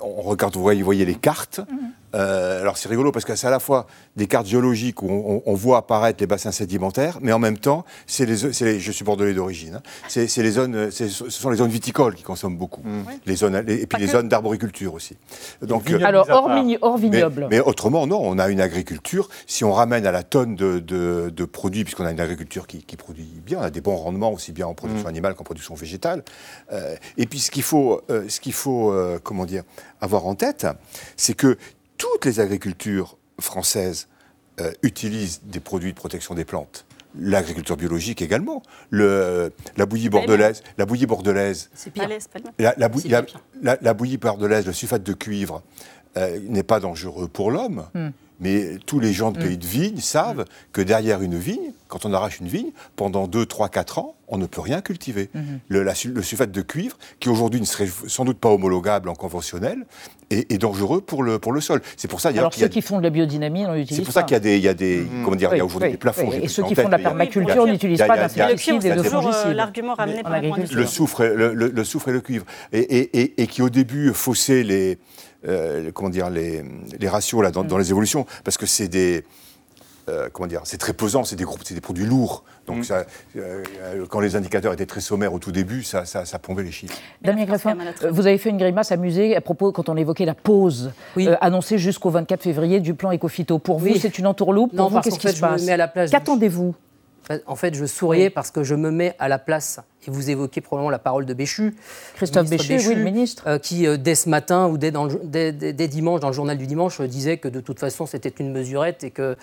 [0.03, 1.61] on regarde, vous voyez, vous voyez les cartes.
[1.71, 1.82] Mhm.
[2.15, 5.55] Euh, alors c'est rigolo parce que c'est à la fois des cartes géologiques où on,
[5.55, 9.35] voit apparaître les bassins sédimentaires, mais en même temps, c'est les, les, je suis bordelais
[9.35, 13.03] d'origine, hein, c'est les zones, ce sont les zones viticoles qui consomment beaucoup, mmh.
[13.27, 15.17] les zones, et puis les zones d'arboriculture aussi.
[15.63, 17.49] Donc, euh, alors hors, hors vignoble.
[17.51, 19.29] Mais, autrement, non, on a une agriculture.
[19.47, 23.29] Si on ramène à la tonne de, de, produits, puisqu'on a une agriculture qui, produit
[23.45, 25.11] bien, on a des bons rendements aussi bien en production mmh.
[25.11, 26.23] animale qu'en production végétale.
[26.73, 29.63] Euh, et puis ce qu'il faut, ce qu'il faut, comment dire,
[30.01, 30.67] avoir en tête,
[31.17, 31.57] c'est que
[32.03, 34.09] toutes les agricultures françaises
[34.61, 36.85] euh, utilisent des produits de protection des plantes.
[37.17, 38.61] L'agriculture biologique également.
[38.91, 41.71] Le, la bouillie bordelaise, la bouillie bordelaise.
[42.59, 45.63] La, la, bouillie bordelaise, le sulfate de cuivre
[46.17, 47.87] euh, n'est pas dangereux pour l'homme.
[47.95, 48.09] Hmm.
[48.43, 52.13] Mais tous les gens de pays de vigne savent que derrière une vigne, quand on
[52.13, 55.31] arrache une vigne, pendant 2, 3, 4 ans, on ne peut rien cultiver.
[55.35, 55.61] Mhm.
[55.69, 59.87] le, sulfate de cuivre, qui aujourd'hui ne serait sans doute pas homologable en conventionnel,
[60.31, 61.83] est, dangereux pour le, pour le sol.
[61.97, 64.23] C'est pour ça Alors ceux qui font de la biodynamie, on l'utilise C'est pour ça
[64.23, 65.25] qu'il y a des, il y a des mhm.
[65.25, 66.33] comment dire, il y a aujourd'hui des plafonds.
[66.33, 69.53] Et ceux qui font de la permaculture n'utilisent pas d'insecticides et de fongicides.
[69.53, 74.65] L'argument ramené par le soufre, le soufre et le cuivre, et qui au début faussait
[74.65, 74.99] les
[75.47, 76.63] euh, comment dire, les,
[76.99, 79.25] les ratios là, dans, dans, les évolutions, parce que c'est des,
[80.09, 82.45] euh, comment dire, c'est très pesant, c'est des groupes, c'est des produits lourds.
[82.67, 82.85] Donc, mm.
[82.85, 83.05] ça,
[83.37, 83.63] euh,
[84.09, 86.97] quand les indicateurs étaient très sommaires au tout début, ça, ça, ça plombait les chiffres.
[87.23, 87.77] Damien Greffin,
[88.11, 90.93] vous avez fait une grimace amusée à propos, quand on évoquait la pause
[91.41, 93.59] annoncée jusqu'au 24 février du plan Ecofito.
[93.59, 94.73] Pour vous, c'est une entourloupe?
[94.73, 95.67] Non, qu'est-ce qui se passe?
[96.11, 96.75] Qu'attendez-vous?
[97.47, 100.61] En fait, je souriais parce que je me mets à la place, et vous évoquez
[100.61, 101.75] probablement la parole de Béchu.
[102.17, 103.59] Christophe Béchu, oui, le ministre.
[103.59, 105.53] qui, dès ce matin ou dès, dans dès,
[105.89, 109.11] dimanche, dans le journal du dimanche, disait que de toute façon, c'était une mesurette et
[109.11, 109.37] que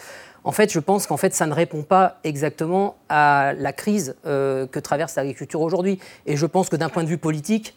[0.44, 4.68] en fait, je pense qu'en fait, ça ne répond pas exactement à la crise euh,
[4.68, 6.00] que traverse l'agriculture aujourd'hui.
[6.26, 7.76] Et je pense que d'un point de vue politique,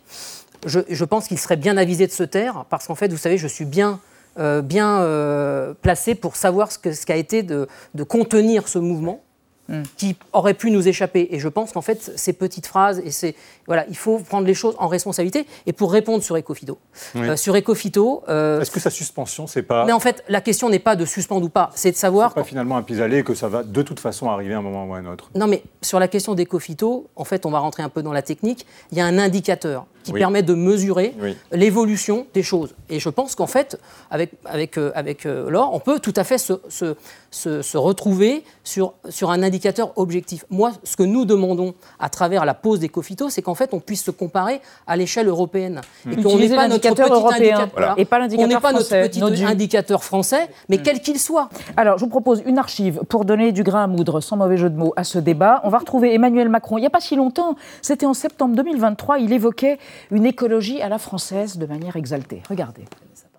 [0.65, 3.49] je, pense qu'il serait bien avisé de se taire, parce qu'en fait, vous savez, je
[3.49, 3.99] suis bien,
[4.38, 9.23] euh, bien euh, placé pour savoir ce qu'a ce été de, de, contenir ce mouvement
[9.68, 9.83] Hmm.
[9.96, 11.29] qui auraient pu nous échapper.
[11.31, 13.37] Et je pense qu'en fait, ces petites phrases, et c'est
[13.68, 15.46] voilà, il faut prendre les choses en responsabilité.
[15.66, 16.79] Et pour répondre sur Ecofito,
[17.14, 20.68] euh, sur Ecofito, euh, est-ce que sa suspension, c'est pas Mais en fait, la question
[20.68, 22.31] n'est pas de suspendre ou pas, c'est de savoir.
[22.31, 24.85] C'est pas finalement un pis-aller que ça va de toute façon arriver à un moment
[24.85, 25.31] ou à un autre.
[25.37, 28.22] Non, mais sur la question d'Ecofito, en fait, on va rentrer un peu dans la
[28.22, 28.66] technique.
[28.90, 31.14] Il y a un indicateur qui permet de mesurer
[31.53, 32.75] l'évolution des choses.
[32.90, 33.79] Et je pense qu'en fait,
[34.11, 36.96] avec, avec, euh, avec Laure, on peut tout à fait se, se,
[37.31, 40.47] se, se retrouver sur, sur un indicateur indicateur objectif.
[40.49, 43.81] Moi, ce que nous demandons à travers la pause des cofitos, c'est qu'en fait, on
[43.81, 45.83] puisse se comparer à l'échelle européenne.
[46.11, 50.49] Et qu'on n'ait pas notre petit européen et pas l'indicateur pas notre petit indicateur français,
[50.71, 50.83] mais mm.
[50.83, 51.51] quel qu'il soit.
[51.77, 54.71] Alors, je vous propose une archive pour donner du grain à moudre, sans mauvais jeu
[54.71, 55.61] de mots, à ce débat.
[55.65, 56.79] On va retrouver Emmanuel Macron.
[56.79, 59.79] Il n'y a pas si longtemps, c'était en septembre 2023, il évoquait
[60.11, 62.43] une écologie à la française de manière exaltée.
[62.49, 62.85] Regardez.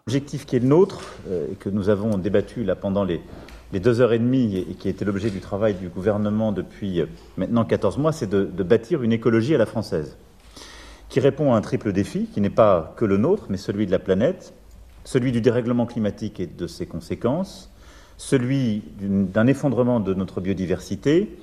[0.06, 3.22] L'objectif qui est le nôtre, euh, et que nous avons débattu là pendant les
[3.74, 7.08] les deux heures et demie et qui été l'objet du travail du gouvernement depuis euh,
[7.38, 10.16] maintenant 14 mois, c'est de, bâtir une écologie à la française
[11.10, 13.92] qui répond à un triple défi qui n'est pas que le nôtre, mais celui de
[13.92, 14.54] la planète,
[15.04, 17.72] celui du dérèglement climatique et de ses conséquences,
[18.18, 21.36] celui d'un effondrement de notre biodiversité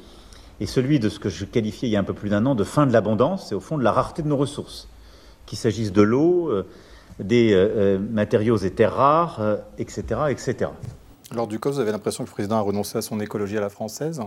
[0.60, 2.54] et celui de ce que je qualifiais il y a un peu plus d'un an
[2.54, 4.88] de fin de l'abondance et au fond de la rareté de nos ressources,
[5.46, 6.64] qu'il s'agisse de l'eau, euh,
[7.18, 10.68] des euh, matériaux et terres rares, etc.
[11.32, 13.60] Lors du COP, vous avez l'impression que le président a renoncé à son écologie à
[13.60, 14.20] la française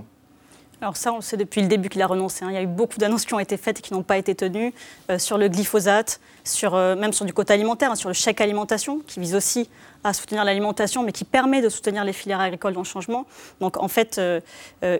[0.82, 2.44] alors ça, on sait depuis le début qu'il a renoncé.
[2.44, 2.50] Hein.
[2.52, 4.36] Il y a eu beaucoup d'annonces qui ont été faites et qui n'ont pas été
[4.36, 4.74] tenues
[5.10, 6.20] euh, sur le glyphosate,
[6.66, 9.70] euh, même sur du quota alimentaire, hein, sur le chèque alimentation, qui vise aussi
[10.04, 13.26] à soutenir l'alimentation, mais qui permet de soutenir les filières agricoles dans le changement.
[13.60, 14.40] Donc en fait, euh,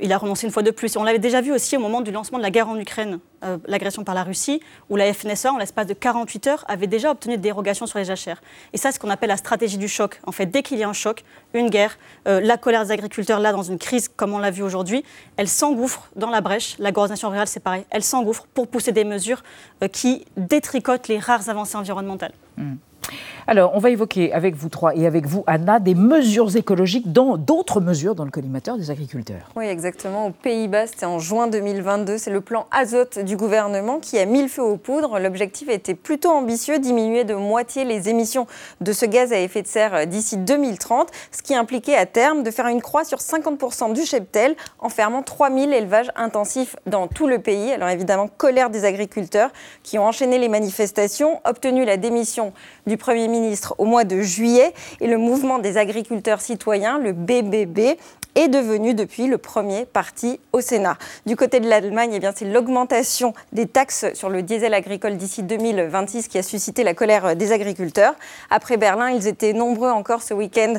[0.02, 0.96] il a renoncé une fois de plus.
[0.98, 3.20] on l'avait déjà vu aussi au moment du lancement de la guerre en Ukraine,
[3.68, 7.36] l'agression par la Russie, où la FNSA, en l'espace de 48 heures, avait déjà obtenu
[7.36, 8.42] des dérogations sur les jachères.
[8.72, 10.22] Et ça, c'est ce qu'on appelle la stratégie du choc.
[10.26, 13.52] En fait, dès qu'il y a un choc, une guerre, la colère des agriculteurs, là,
[13.52, 15.04] dans une crise comme on l'a vu aujourd'hui,
[15.36, 16.78] elle s'engouffre dans la brèche.
[16.80, 17.86] La coordination rurale, c'est pareil.
[17.90, 19.44] Elle s'engouffre pour pousser des mesures
[19.82, 22.34] euh, qui détricotent les rares avancées environnementales.
[22.58, 22.74] Mmh.
[23.46, 27.36] Alors, on va évoquer avec vous trois et avec vous, Anna, des mesures écologiques dans
[27.36, 29.50] d'autres mesures dans le collimateur des agriculteurs.
[29.58, 30.28] Oui, exactement.
[30.28, 32.18] Aux Pays-Bas, c'était en juin 2022.
[32.18, 35.20] C'est le plan azote du gouvernement qui a mis le feu aux poudres.
[35.20, 38.48] L'objectif était plutôt ambitieux, diminuer de moitié les émissions
[38.80, 42.52] de ce gaz à effet de serre d'ici 2030, ce qui impliquait à terme de
[42.52, 47.40] faire une croix sur 50% du cheptel en fermant 3000 élevages intensifs dans tout le
[47.40, 47.74] pays.
[47.74, 49.52] Alors évidemment, colère des agriculteurs
[49.84, 52.54] qui ont enchaîné les manifestations, obtenu la démission
[52.88, 53.33] du Premier ministre
[53.78, 57.98] au mois de juillet et le mouvement des agriculteurs citoyens, le BBB,
[58.36, 60.98] est devenu depuis le premier parti au Sénat.
[61.26, 66.28] Du côté de l'Allemagne, eh c'est l'augmentation des taxes sur le diesel agricole d'ici 2026
[66.28, 68.16] qui a suscité la colère des agriculteurs.
[68.50, 70.76] Après Berlin, ils étaient nombreux encore ce week-end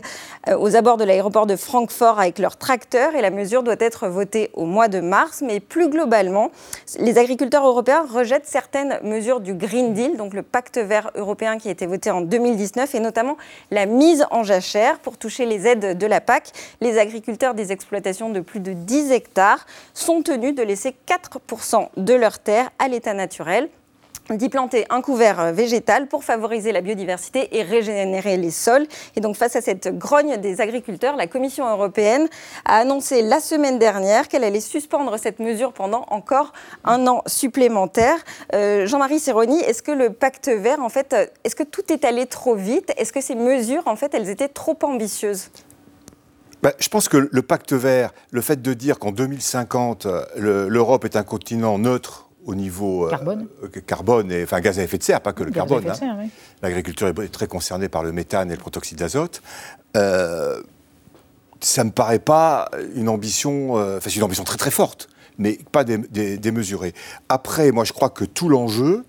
[0.48, 4.08] euh, aux abords de l'aéroport de Francfort avec leurs tracteurs et la mesure doit être
[4.08, 5.42] votée au mois de mars.
[5.46, 6.50] Mais plus globalement,
[6.98, 11.68] les agriculteurs européens rejettent certaines mesures du Green Deal, donc le pacte vert européen qui
[11.68, 13.37] a été voté en 2019 et notamment
[13.70, 16.50] la mise en jachère pour toucher les aides de la PAC.
[16.80, 22.14] Les agriculteurs des exploitations de plus de 10 hectares sont tenus de laisser 4% de
[22.14, 23.68] leurs terres à l'état naturel
[24.30, 28.87] d'y planter un couvert végétal pour favoriser la biodiversité et régénérer les sols.
[29.16, 32.28] Et donc face à cette grogne des agriculteurs, la Commission européenne
[32.64, 36.52] a annoncé la semaine dernière qu'elle allait suspendre cette mesure pendant encore
[36.84, 38.16] un an supplémentaire.
[38.54, 42.26] Euh, Jean-Marie Serroni, est-ce que le pacte vert, en fait, est-ce que tout est allé
[42.26, 42.92] trop vite?
[42.96, 45.50] Est-ce que ces mesures, en fait, elles étaient trop ambitieuses?
[46.62, 50.06] Bah, je pense que le pacte vert, le fait de dire qu'en 2050,
[50.37, 53.46] l'Europe est un continent neutre au niveau euh, carbone,
[53.87, 55.85] carbone et enfin gaz à effet de serre, pas que le carbone.
[55.88, 56.28] Hein.
[56.62, 59.42] L'agriculture est très concernée par le méthane et le protoxyde d'azote.
[59.96, 60.62] Euh,
[61.61, 65.59] ça me paraît pas une ambition, euh, enfin c'est une ambition très très forte, mais
[65.72, 66.94] pas démesurée.
[67.28, 69.04] Après, moi je crois que tout l'enjeu,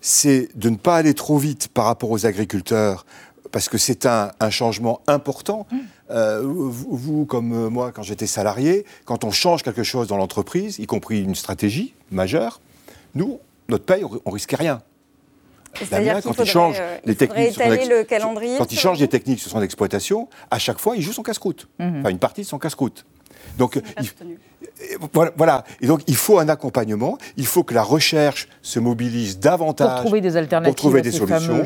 [0.00, 3.06] c'est de ne pas aller trop vite par rapport aux agriculteurs,
[3.52, 5.66] parce que c'est un, changement important.
[5.70, 5.76] Mmh.
[6.10, 10.78] Euh, vous, comme euh, moi, quand j'étais salarié, quand on change quelque chose dans l'entreprise,
[10.78, 12.60] y compris une stratégie majeure,
[13.14, 14.80] nous, notre paye, on risque rien.
[15.90, 19.50] Damien, quand il change euh, les techniques, le calendrier, quand il change les techniques sur
[19.50, 22.00] son exploitation, à chaque fois, il joue son casse-croûte, mmh.
[22.00, 23.06] enfin une partie de son casse-croûte.
[23.58, 23.80] Donc,
[25.36, 25.64] voilà.
[25.80, 27.18] Et donc, il faut un accompagnement.
[27.36, 31.12] Il faut que la recherche se mobilise davantage pour trouver des alternatives, pour trouver des
[31.12, 31.62] solutions.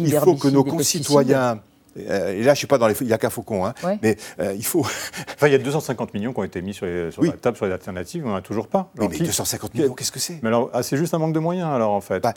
[0.00, 1.60] il faut que nos concitoyens
[1.96, 2.94] et là, je ne suis pas dans les.
[3.00, 3.74] Il n'y a qu'un faucon, hein.
[4.02, 4.80] mais euh, il faut.
[5.34, 7.72] enfin, il y a 250 millions qui ont été mis sur, la table sur les
[7.72, 8.90] alternatives, on n'en a toujours pas.
[8.96, 10.38] mais 250 millions, qu'est-ce que c'est?
[10.42, 12.20] Mais alors, ah, c'est juste un manque de moyens, alors, en fait.
[12.20, 12.34] Bah,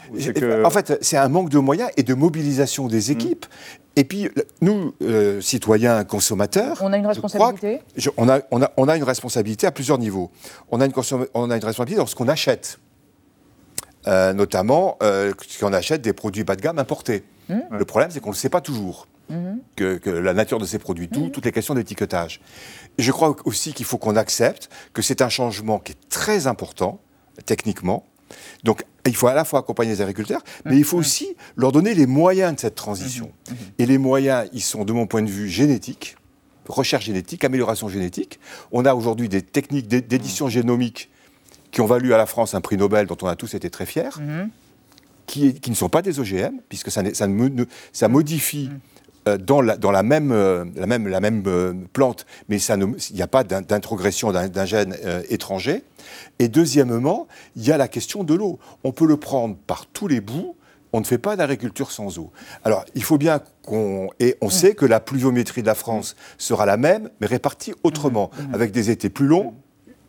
[0.63, 3.11] en fait, c'est un manque de moyens et de mobilisation des mmh.
[3.11, 3.45] équipes.
[3.95, 4.29] Et puis,
[4.61, 6.79] nous, euh, citoyens, consommateurs.
[6.81, 7.81] On a une responsabilité
[8.17, 10.31] on, a, on, a, on, a, une responsabilité à plusieurs niveaux.
[10.71, 10.93] On a une,
[11.35, 12.79] on a une responsabilité dans ce qu'on achète.
[14.07, 17.23] notamment, quand on achète des produits bas de gamme importés.
[17.49, 17.59] Mmh.
[17.71, 19.05] Le problème, c'est qu'on ne le sait pas toujours
[19.75, 22.41] que, la nature de ces produits, tout, toutes les questions d'étiquetage.
[22.97, 26.99] Je crois aussi qu'il faut qu'on accepte que c'est un changement qui est très important,
[27.45, 28.05] techniquement.
[28.63, 31.93] Donc, il faut à la fois accompagner les agriculteurs, mais il faut aussi leur donner
[31.93, 33.31] les moyens de cette transition.
[33.77, 36.15] Et les moyens, ils sont, de mon point de vue, génétiques,
[36.67, 38.39] recherche génétique, amélioration génétique.
[38.71, 41.09] On a aujourd'hui des techniques d'édition génomique
[41.71, 43.85] qui ont valu à la France un prix Nobel dont on a tous été très
[43.85, 44.09] fiers,
[45.25, 47.27] qui, ne sont pas des OGM, puisque ça, ça,
[47.91, 48.69] ça modifie
[49.37, 53.21] dans, la, dans la, même, euh, la même, la même euh, plante, mais il n'y
[53.21, 54.95] a pas d'introgression d'un gène
[55.29, 55.83] étranger.
[56.39, 58.59] Et deuxièmement, il y a la question de l'eau.
[58.83, 60.55] On peut le prendre par tous les bouts.
[60.95, 62.31] On ne fait pas d'agriculture sans eau.
[62.63, 64.09] Alors, il faut bien qu'on...
[64.19, 64.51] Et on mm.
[64.51, 68.43] sait que la pluviométrie de la France sera la même, mais répartie autrement, mm.
[68.43, 68.53] Mm.
[68.53, 69.55] avec des étés plus longs,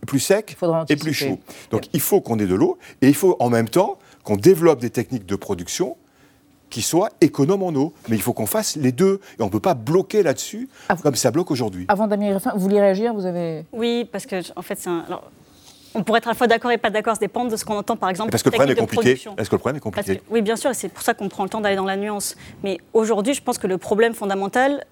[0.07, 0.57] plus secs
[0.91, 1.39] et plus chauds.
[1.71, 4.81] Donc, il faut qu'on ait de l'eau, et il faut en même temps qu'on développe
[4.81, 5.97] des techniques de production
[6.75, 7.93] qui soit économe en eau.
[8.09, 9.21] Mais il faut qu'on fasse les deux.
[9.39, 10.69] Et on ne peut pas bloquer là-dessus
[11.05, 11.85] comme ça bloque aujourd'hui.
[11.87, 13.65] Avant Damien Griffin, vous voulez réagir vous avez...
[13.73, 15.05] Oui, parce que en fait, c'est un...
[15.95, 17.77] on pourrait être à la fois d'accord et pas d'accord, ça dépend de ce qu'on
[17.77, 18.33] entend par exemple.
[18.33, 19.13] Parce que le problème est compliqué.
[19.13, 21.49] Est-ce que le problème est compliqué Oui, bien sûr, c'est pour ça qu'on prend le
[21.49, 22.35] temps d'aller dans la nuance.
[22.65, 24.85] Mais aujourd'hui, je pense que le problème fondamental,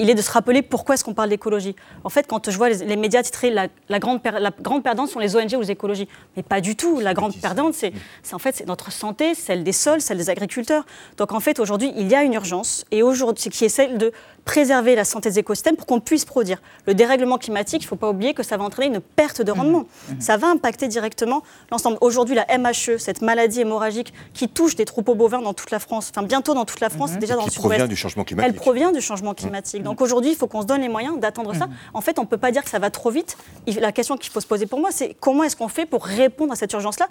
[0.00, 1.76] il est de se rappeler pourquoi est-ce qu'on parle d'écologie.
[2.04, 5.36] En fait, quand je vois les, médias titrer la, grande la, grande perdante sont les
[5.36, 7.00] ONG ou les écologies, mais pas du tout.
[7.00, 7.92] La grande perdante, c'est
[8.32, 10.84] en fait c'est notre santé, celle des sols, celle des agriculteurs.
[11.18, 14.12] Donc en fait, aujourd'hui, il y a une urgence, et aujourd'hui, qui est celle de
[14.44, 16.60] préserver la santé des écosystèmes pour qu'on puisse produire.
[16.86, 19.52] Le dérèglement climatique, il ne faut pas oublier que ça va entraîner une perte de
[19.52, 19.80] rendement.
[19.80, 20.20] Mmh.
[20.20, 21.98] Ça va impacter directement l'ensemble.
[22.00, 26.10] Aujourd'hui, la MHE, cette maladie hémorragique qui touche des troupeaux bovins dans toute la France,
[26.10, 27.18] enfin bientôt dans toute la France, mmh.
[27.18, 27.68] déjà dans le sud-ouest.
[27.68, 28.50] provient du changement climatique.
[28.54, 29.82] Elle provient du changement climatique.
[29.90, 31.68] Donc aujourd'hui, il faut qu'on se donne les moyens d'attendre ça.
[31.94, 33.36] En fait, on ne peut pas dire que ça va trop vite.
[33.80, 36.52] La question qu'il faut se poser pour moi, c'est comment est-ce qu'on fait pour répondre
[36.52, 37.08] à cette urgence-là?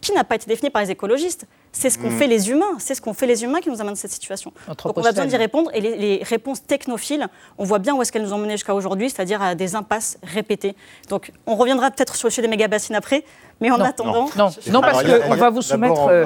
[0.00, 1.46] Qui n'a pas été définie par les écologistes.
[1.72, 2.78] C'est ce qu'ont fait les humains.
[2.78, 4.52] C'est ce qu'ont fait les humains qui nous amènent à cette situation.
[4.66, 5.70] Donc on a besoin d'y répondre.
[5.72, 9.10] Et les, réponses technophiles, on voit bien où est-ce qu'elles nous ont mené jusqu'à aujourd'hui,
[9.10, 10.74] c'est-à-dire à des impasses répétées.
[11.08, 13.24] Donc on reviendra peut-être sur le sujet des méga-bassines après.
[13.60, 14.30] Mais en attendant.
[14.38, 16.06] Non, non, parce qu'on va vous soumettre.
[16.08, 16.24] Euh,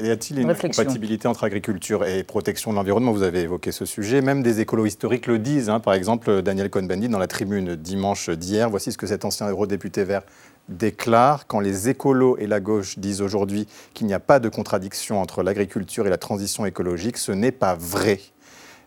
[0.00, 3.12] y a-t-il une compatibilité entre agriculture et protection de l'environnement?
[3.12, 4.20] Vous avez évoqué ce sujet.
[4.20, 5.70] Même des écolos historiques le disent.
[5.70, 5.80] Hein.
[5.80, 10.04] Par exemple, Daniel Cohn-Bendit, dans la tribune dimanche d'hier, voici ce que cet ancien eurodéputé
[10.04, 10.22] vert
[10.68, 15.20] déclare quand les écolos et la gauche disent aujourd'hui qu'il n'y a pas de contradiction
[15.20, 18.20] entre l'agriculture et la transition écologique, ce n'est pas vrai.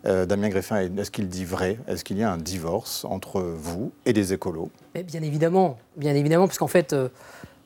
[0.06, 1.78] Euh, Damien Greffin, est-ce qu'il dit vrai?
[1.88, 4.70] Est-ce qu'il y a un divorce entre vous et les écolos?
[4.94, 7.10] Bien évidemment, bien évidemment, parce qu'en fait, euh,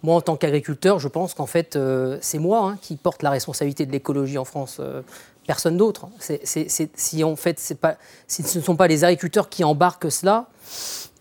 [0.01, 3.29] moi en tant qu'agriculteur, je pense qu'en fait, euh, c'est moi hein, qui porte la
[3.29, 4.81] responsabilité de l'écologie en France.
[5.51, 6.07] Personne d'autre.
[6.95, 10.47] si en fait, pas, si ce ne sont pas les agriculteurs qui embarquent cela,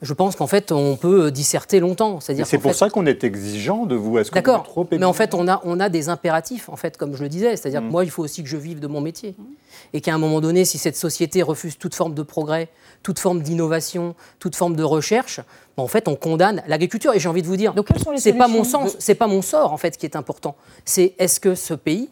[0.03, 2.21] je pense qu'en fait, on peut disserter longtemps.
[2.21, 4.19] C'est-à-dire c'est pour ça qu'on est exigeant de vous.
[4.19, 4.62] Est-ce D'accord.
[4.62, 7.29] Trop mais en fait, on a, on a des impératifs, en fait, comme je le
[7.29, 7.57] disais.
[7.57, 7.90] C'est-à-dire que mm.
[7.90, 9.35] moi, il faut aussi que je vive de mon métier.
[9.93, 12.69] Et qu'à un moment donné, si cette société refuse toute forme de progrès,
[13.03, 15.40] toute forme d'innovation, toute forme de recherche,
[15.77, 17.14] en fait, on condamne l'agriculture.
[17.14, 17.75] Et j'ai envie de vous dire,
[18.16, 20.55] c'est pas mon sens, c'est pas mon sort en fait qui est important.
[20.85, 22.11] C'est est-ce que ce pays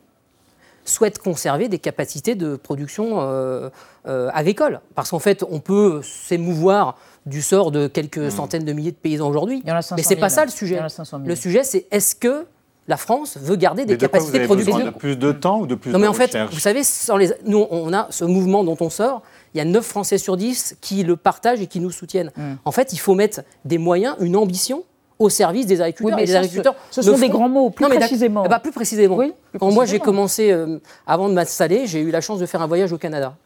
[0.88, 3.70] souhaite conserver des capacités de production euh,
[4.06, 4.80] euh, agricole.
[4.94, 6.96] Parce qu'en fait, on peut s'émouvoir
[7.26, 8.30] du sort de quelques hmm.
[8.30, 9.62] centaines de milliers de paysans aujourd'hui.
[9.64, 10.80] Mais c'est pas ça le sujet.
[11.24, 12.46] Le sujet, c'est est-ce que
[12.88, 14.78] la France veut garder des capacités de production.
[14.78, 16.80] De plus de temps ou de plus non, mais en fait, vous savez,
[17.18, 17.32] les...
[17.44, 19.22] nous, on a ce mouvement dont on sort.
[19.54, 22.32] Il y a 9 Français sur 10 qui le partagent et qui nous soutiennent.
[22.36, 22.54] Hmm.
[22.64, 24.84] En fait, il faut mettre des moyens, une ambition
[25.18, 26.16] au service des agriculteurs.
[26.16, 28.44] mais les agriculteurs ce, sont des grands mots, plus précisément.
[28.46, 29.18] Eh ben, plus précisément.
[29.58, 32.66] Quand moi j'ai commencé, euh, avant de m'installer, j'ai eu la chance de faire un
[32.66, 33.36] voyage au Canada.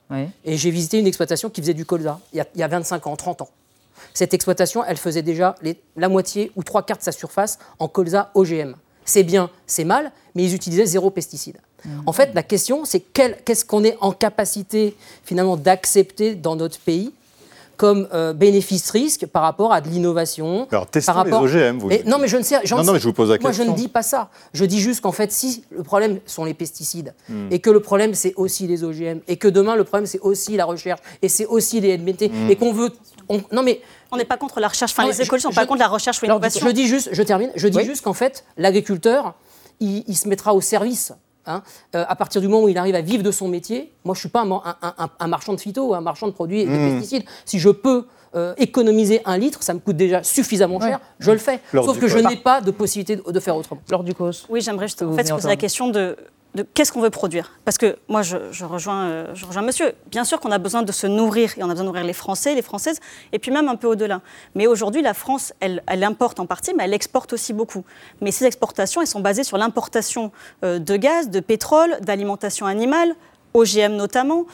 [0.45, 3.43] Et j'ai visité une exploitation qui faisait du colza, il y, a, 25 ans, 30
[3.43, 3.49] ans.
[4.13, 5.55] Cette exploitation, elle faisait déjà
[5.97, 8.75] la moitié ou trois quarts de sa surface en colza OGM.
[9.05, 11.57] C'est bien, c'est mal, mais ils utilisaient zéro pesticide.
[11.85, 11.91] Mmh.
[12.07, 17.13] En fait, la question, c'est qu'est-ce qu'on est en capacité finalement d'accepter dans notre pays
[17.83, 20.69] comme euh, bénéfice-risque par rapport à de l'innovation.
[20.71, 21.45] Alors, testons par rapport...
[21.45, 22.55] les OGM, vous Non, mais je ne sais.
[22.71, 23.65] Non, non, mais je vous pose la question.
[23.65, 24.31] Moi, je ne dis pas ça.
[24.55, 27.49] Je dis juste qu'en fait, si le problème sont les pesticides, hmm.
[27.51, 30.57] et que le problème, c'est aussi les OGM, et que demain, le problème, c'est aussi
[30.57, 32.51] la recherche, et c'est aussi les NBT, hmm.
[32.51, 32.91] et qu'on veut.
[33.51, 33.81] Non, mais.
[34.13, 34.93] On n'est pas contre la recherche.
[34.93, 36.65] Enfin, les écoles ne sont pas contre la recherche ou l'innovation.
[36.65, 39.35] Je dis juste, je termine, je dis juste qu'en fait, l'agriculteur,
[39.81, 41.13] il, se mettra au service
[41.45, 41.63] Hein,
[41.97, 44.19] euh, à partir du moment où il arrive à vivre de son métier, moi je
[44.19, 46.91] ne suis pas un, marchand de phyto ou un marchand de produits et de mmh.
[46.95, 47.25] pesticides.
[47.45, 51.39] Si je peux euh, économiser un litre, ça me coûte déjà suffisamment cher, je le
[51.39, 51.61] fais.
[51.73, 53.83] Sauf que je n'ai pas de possibilité de, faire autrement.
[53.91, 54.47] Lors du cause.
[54.49, 56.17] Oui, j'aimerais juste en fait, se poser la question de
[56.55, 57.53] de qu'est-ce qu'on veut produire.
[57.65, 59.95] Parce que moi, je, rejoins, euh, je rejoins monsieur.
[60.11, 62.13] Bien sûr qu'on a besoin de se nourrir, et on a besoin de nourrir les
[62.13, 63.01] Français, les Françaises,
[63.33, 64.21] et puis même un peu au-delà.
[64.55, 67.85] Mais aujourd'hui, la France, elle, importe en partie, mais elle exporte aussi beaucoup.
[68.21, 70.31] Mais ces exportations, elles sont basées sur l'importation
[70.65, 73.15] euh, de gaz, de pétrole, d'alimentation animale,
[73.55, 74.47] OGM notamment.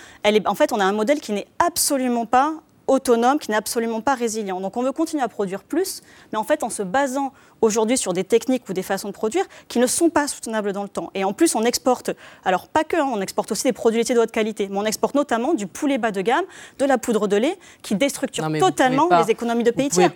[0.46, 2.54] En fait, on a un modèle qui n'est absolument pas
[2.88, 4.60] autonome, qui n'est absolument pas résilient.
[4.60, 6.02] Donc on veut continuer à produire plus,
[6.32, 9.44] mais en fait en se basant aujourd'hui sur des techniques ou des façons de produire
[9.68, 11.10] qui ne sont pas soutenables dans le temps.
[11.14, 12.10] Et en plus, on exporte,
[12.44, 14.84] alors pas que, hein, on exporte aussi des produits laitiers de haute qualité, mais on
[14.84, 16.44] exporte notamment du poulet bas de gamme,
[16.78, 20.10] de la poudre de lait, qui déstructure totalement les économies de pays tiers.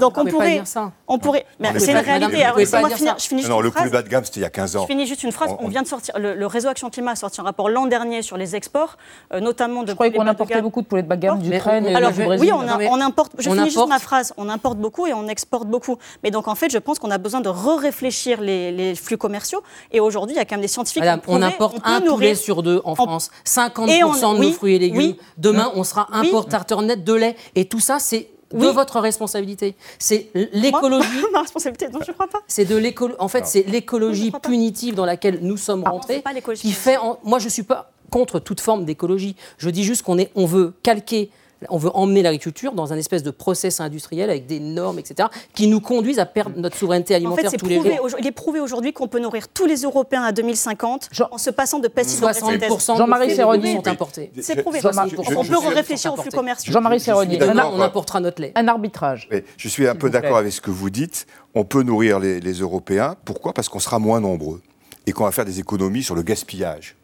[0.00, 0.62] Donc on pourrait,
[1.06, 1.46] on pourrait,
[1.78, 2.44] c'est une réalité.
[2.80, 4.76] moi finir, je finis non, le poulet bas de gamme, c'était il y a 15
[4.76, 4.82] ans.
[4.82, 5.50] Je finis juste une phrase.
[5.60, 8.36] On, vient de sortir, le, réseau Action Climat a sorti un rapport l'an dernier sur
[8.36, 8.96] les exports,
[9.32, 9.88] euh, notamment de.
[9.88, 12.26] Je croyais qu'on importait beaucoup de poulet de bas de gamme d'Ukraine et Brésil.
[12.40, 13.32] Oui, on importe.
[13.38, 14.32] Je finis juste ma phrase.
[14.36, 15.98] On importe beaucoup et on exporte beaucoup.
[16.22, 19.62] Mais donc en fait, je pense qu'on a besoin de réfléchir les, flux commerciaux.
[19.92, 22.62] Et aujourd'hui, il y a quand même des scientifiques qui On importe un poulet sur
[22.62, 25.14] deux en France, 50% de nos fruits et légumes.
[25.36, 27.36] Demain, on sera importateur net de lait.
[27.54, 29.76] Et tout ça, c'est de votre responsabilité.
[29.98, 31.08] C'est l'écologie.
[31.34, 32.38] Ma responsabilité, non, je ne crois pas.
[32.48, 33.14] C'est de l'écolo.
[33.18, 36.24] En fait, c'est l'écologie punitive dans laquelle nous sommes ah, rentrés
[36.54, 36.96] qui fait.
[37.22, 39.36] Moi, je ne suis pas contre toute forme d'écologie.
[39.58, 41.30] Je dis juste qu'on est, on veut calquer
[41.68, 45.66] on veut emmener l'agriculture dans un espèce de process industriel avec des normes, etc., qui
[45.66, 47.86] nous conduisent à perdre notre souveraineté alimentaire tous les jours.
[48.18, 51.78] Il est prouvé aujourd'hui qu'on peut nourrir tous les Européens à 2050 en se passant
[51.78, 54.32] de pesticides 60% Jean-Marie Serroni sont importés.
[54.40, 54.80] C'est prouvé.
[54.84, 56.72] on peut réfléchir aux flux commerciaux.
[56.72, 58.52] Jean-Marie Serroni, on importera notre lait.
[58.54, 59.28] Un arbitrage.
[59.56, 61.26] je suis un peu d'accord avec ce que vous dites.
[61.54, 63.16] On peut nourrir les, les Européens.
[63.24, 63.52] Pourquoi?
[63.52, 64.60] Parce qu'on sera moins nombreux
[65.06, 66.97] et qu'on va faire des économies sur le gaspillage.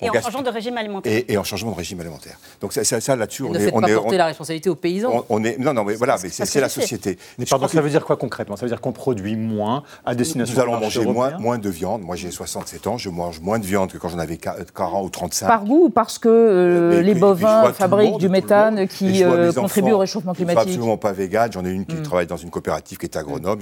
[0.00, 1.22] Et en changeant de régime alimentaire.
[1.28, 2.38] Et, en changement de régime alimentaire.
[2.60, 5.24] Donc ça, ça, là-dessus, on ne est, on pas porter la responsabilité aux paysans.
[5.28, 7.18] On, est, non, non, mais voilà, mais c'est la société.
[7.38, 8.56] Mais pardon, ça veut dire quoi concrètement?
[8.56, 10.54] Ça veut dire qu'on produit moins à destination.
[10.54, 12.02] Nous allons manger moins, moins de viande.
[12.02, 15.10] Moi, j'ai 67 ans, je mange moins de viande que quand j'en avais 40 ou
[15.10, 15.46] 35.
[15.46, 19.98] Par goût ou parce que euh, les bovins fabriquent du méthane qui euh, contribue au
[19.98, 21.52] réchauffement climatique Je ne suis absolument pas végane.
[21.52, 22.02] J'en ai une qui mm.
[22.02, 23.60] travaille dans une coopérative qui est agronome.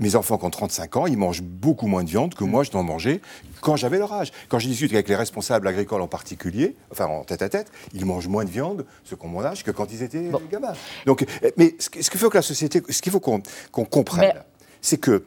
[0.00, 2.70] mes enfants qui ont 35 ans, ils mangent beaucoup moins de viande que moi, je
[2.70, 3.20] dois manger
[3.60, 4.32] quand j'avais leur âge.
[4.48, 8.04] Quand je discute avec les responsables agricoles en particulier, enfin en tête à tête, ils
[8.04, 10.74] mangent moins de viande, ceux qui ont mon âge, que quand ils étaient gamins.
[11.06, 13.40] Donc, euh, mais ce qu'il faut que la société, ce qu'il faut qu'on
[13.84, 14.42] comprenne,
[14.80, 15.24] c'est que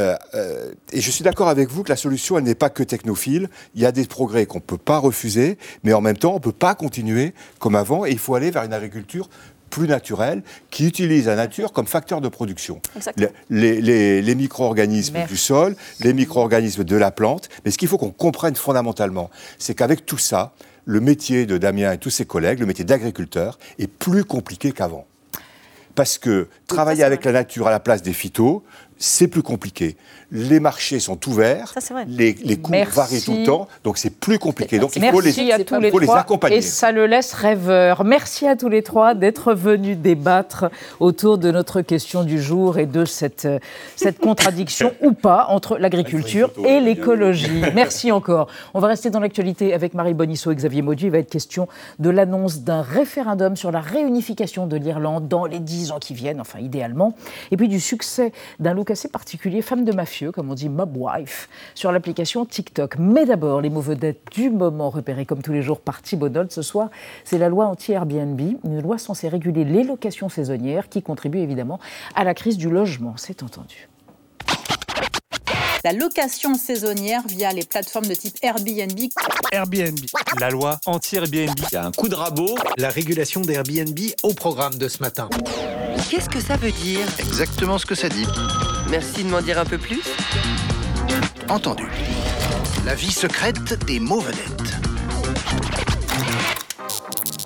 [0.00, 2.84] euh, euh, et je suis d'accord avec vous que la solution, elle n'est pas que
[2.84, 3.48] technophile.
[3.74, 6.36] Il y a des progrès qu'on ne peut pas refuser, mais en même temps, on
[6.36, 9.28] ne peut pas continuer comme avant, et il faut aller vers une agriculture
[9.68, 12.80] plus naturelle, qui utilise la nature comme facteur de production.
[13.50, 17.48] Les, micro-organismes du sol, les micro-organismes de la plante.
[17.64, 20.52] Mais ce qu'il faut qu'on comprenne fondamentalement, c'est qu'avec tout ça,
[20.84, 25.06] le métier de Damien et tous ses collègues, le métier d'agriculteur, est plus compliqué qu'avant.
[25.94, 28.62] Parce que travailler avec la nature à la place des phytos,
[28.98, 29.96] c'est plus compliqué
[30.30, 31.72] les marchés sont ouverts,
[32.06, 34.78] Les, les, coûts varient tout le temps, donc c'est plus compliqué.
[34.78, 36.56] Donc il faut, les, à tous les, les, accompagner.
[36.56, 38.04] Et ça le laisse rêveur.
[38.04, 40.66] Merci à tous les trois d'être venus débattre
[41.00, 43.48] autour de notre question du jour et de cette,
[43.96, 47.62] cette contradiction ou pas entre l'agriculture et l'écologie.
[47.74, 48.48] Merci encore.
[48.74, 51.06] On va rester dans l'actualité avec Marie Bonisseau et Xavier Maudu.
[51.06, 51.68] Il va être question
[51.98, 56.40] de l'annonce d'un référendum sur la réunification de l'Irlande dans les dix ans qui viennent,
[56.40, 57.14] enfin idéalement,
[57.50, 60.96] et puis du succès d'un look assez particulier, femme de mafia comme on dit mob
[60.96, 62.96] wife, sur l'application TikTok.
[62.98, 66.62] Mais d'abord, les mots vedettes du moment repérés comme tous les jours par Thibault ce
[66.62, 66.90] soir,
[67.24, 71.78] c'est la loi anti-Airbnb, une loi censée réguler les locations saisonnières qui contribue évidemment
[72.14, 73.88] à la crise du logement, c'est entendu
[75.84, 78.98] la location saisonnière via les plateformes de type Airbnb.
[79.52, 79.98] Airbnb,
[80.40, 81.56] la loi anti-Airbnb.
[81.56, 85.28] Il y a un coup de rabot, la régulation d'Airbnb au programme de ce matin.
[86.10, 87.06] Qu'est-ce que ça veut dire?
[87.18, 88.26] Exactement ce que ça dit.
[88.90, 90.02] Merci de m'en dire un peu plus.
[91.48, 91.86] Entendu.
[92.86, 94.58] La vie secrète des mots vedettes.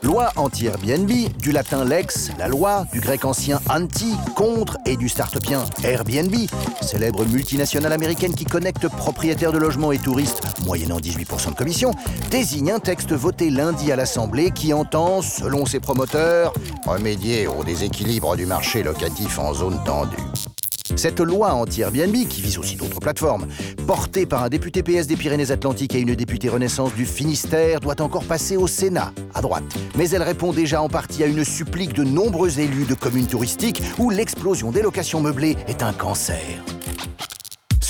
[0.05, 5.64] Loi anti-Airbnb, du latin lex, la loi, du grec ancien anti, contre et du startupien
[5.84, 6.34] Airbnb,
[6.80, 11.93] célèbre multinationale américaine qui connecte propriétaires de logements et touristes, moyennant 18% de commission,
[12.30, 16.53] désigne un texte voté lundi à l'Assemblée qui entend, selon ses promoteurs,
[16.84, 20.16] remédier au déséquilibre du marché locatif en zone tendue.
[20.97, 23.47] Cette loi anti-Airbnb, qui vise aussi d'autres plateformes,
[23.87, 28.24] portée par un député PS des Pyrénées-Atlantiques et une députée Renaissance du Finistère, doit encore
[28.24, 29.64] passer au Sénat, à droite.
[29.97, 33.83] Mais elle répond déjà en partie à une supplique de nombreux élus de communes touristiques
[33.99, 36.39] où l'explosion des locations meublées est un cancer.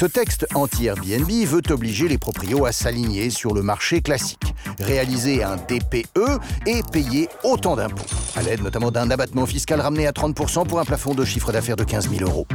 [0.03, 5.55] Ce texte anti-Airbnb veut obliger les proprios à s'aligner sur le marché classique, réaliser un
[5.55, 8.03] DPE et payer autant d'impôts,
[8.35, 11.77] à l'aide notamment d'un abattement fiscal ramené à 30% pour un plafond de chiffre d'affaires
[11.77, 12.49] de 15 000 euros.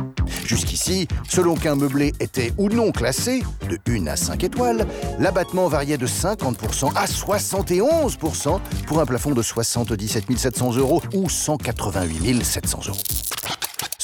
[0.46, 4.86] Jusqu'ici, selon qu'un meublé était ou non classé, de 1 à 5 étoiles,
[5.18, 12.44] l'abattement variait de 50% à 71% pour un plafond de 77 700 euros ou 188
[12.44, 12.98] 700 euros.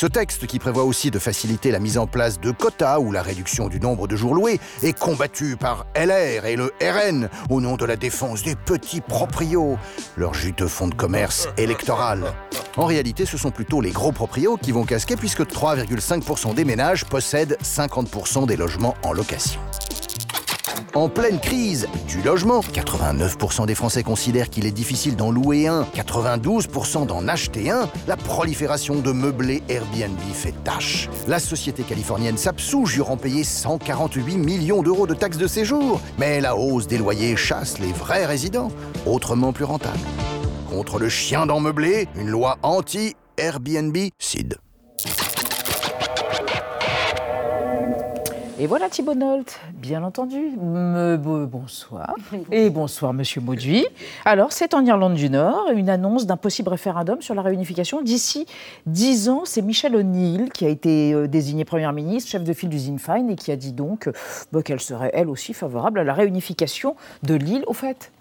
[0.04, 3.22] Ce texte, qui prévoit aussi de faciliter la mise en place de quotas ou la
[3.22, 7.78] réduction du nombre de jours loués, est combattu par LR et le RN au nom
[7.78, 9.78] de la défense des petits proprios,
[10.18, 12.34] leur juteux fonds de commerce électoral.
[12.76, 17.06] En réalité, ce sont plutôt les gros proprios qui vont casquer puisque 3,5% des ménages
[17.06, 19.62] possèdent 50% des logements en location.
[20.96, 25.88] En pleine crise du logement, 89% des Français considèrent qu'il est difficile d'en louer un,
[25.96, 31.10] 92% d'en acheter un, la prolifération de meublés Airbnb fait tâche.
[31.28, 36.56] La société californienne Sapsou jurant payer 148 millions d'euros de taxes de séjour, mais la
[36.56, 38.70] hausse des loyers chasse les vrais résidents,
[39.08, 39.98] autrement plus rentables.
[40.70, 44.60] Contre le chien dans meublé, une loi anti-Airbnb, CID.
[48.64, 50.52] Et voilà Thibault Nolt, bien entendu.
[50.58, 52.16] bonsoir.
[52.50, 53.86] Et bonsoir Monsieur Mauduit.
[54.24, 58.02] Alors, c'est en Irlande du Nord, une annonce d'un possible référendum sur la réunification.
[58.02, 58.46] D'ici
[58.86, 62.70] dix ans, c'est Michelle O'Neill qui a été euh, désignée Première ministre, chef de file
[62.70, 64.10] du Sinn Féin, et qui a dit donc
[64.54, 67.66] bah, qu'elle serait elle aussi favorable à la réunification de l'île.
[67.68, 68.14] Au fait,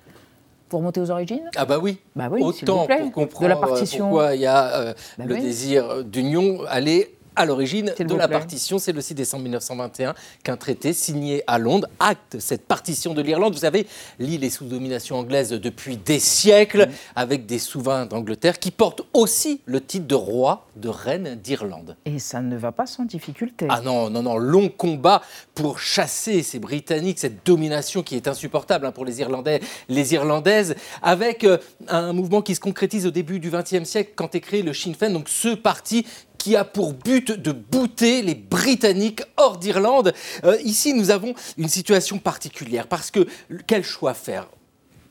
[0.68, 1.48] pour remonter aux origines?
[1.54, 4.06] Ah bah oui, bah oui autant pour comprendre de la partition.
[4.06, 8.78] pourquoi il y a euh, bah le désir d'union aller à l'origine de la partition.
[8.78, 13.54] C'est le 6 décembre 1921 qu'un traité signé à Londres acte cette partition de l'Irlande.
[13.54, 13.86] Vous savez,
[14.18, 19.60] l'île est sous domination anglaise depuis des siècles, avec des souverains d'Angleterre qui portent aussi
[19.66, 21.96] le titre de roi, de reine d'Irlande.
[22.04, 23.66] Et ça ne va pas sans difficulté.
[23.68, 25.22] Ah non, non, non, long combat
[25.54, 30.74] pour chasser ces Britanniques, cette domination qui est insupportable hein, pour les Irlandais, les Irlandaises,
[31.02, 31.58] avec euh,
[31.88, 34.94] un mouvement qui se concrétise au début du XXe siècle quand est créé le Sinn
[34.94, 36.06] Féin, donc ce parti
[36.42, 40.12] qui a pour but de bouter les Britanniques hors d'Irlande.
[40.42, 43.28] Euh, ici, nous avons une situation particulière parce que
[43.68, 44.48] quel choix faire?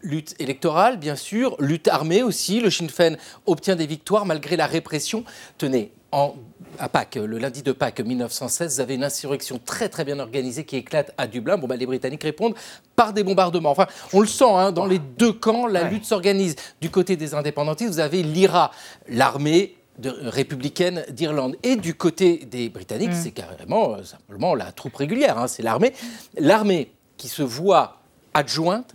[0.03, 2.59] Lutte électorale, bien sûr, lutte armée aussi.
[2.59, 3.15] Le Sinn Féin
[3.45, 5.23] obtient des victoires malgré la répression.
[5.57, 6.35] Tenez, en,
[6.79, 10.65] à Pâques, le lundi de Pâques 1916, vous avez une insurrection très très bien organisée
[10.65, 11.57] qui éclate à Dublin.
[11.57, 12.55] Bon, bah, les Britanniques répondent
[12.97, 13.71] par des bombardements.
[13.71, 16.57] Enfin, on le sent, hein, dans les deux camps, la lutte s'organise.
[16.81, 18.71] Du côté des indépendantistes, vous avez l'IRA,
[19.07, 21.55] l'armée républicaine d'Irlande.
[21.63, 23.21] Et du côté des Britanniques, mm.
[23.21, 25.93] c'est carrément euh, simplement la troupe régulière, hein, c'est l'armée.
[26.37, 27.97] L'armée qui se voit
[28.33, 28.93] adjointe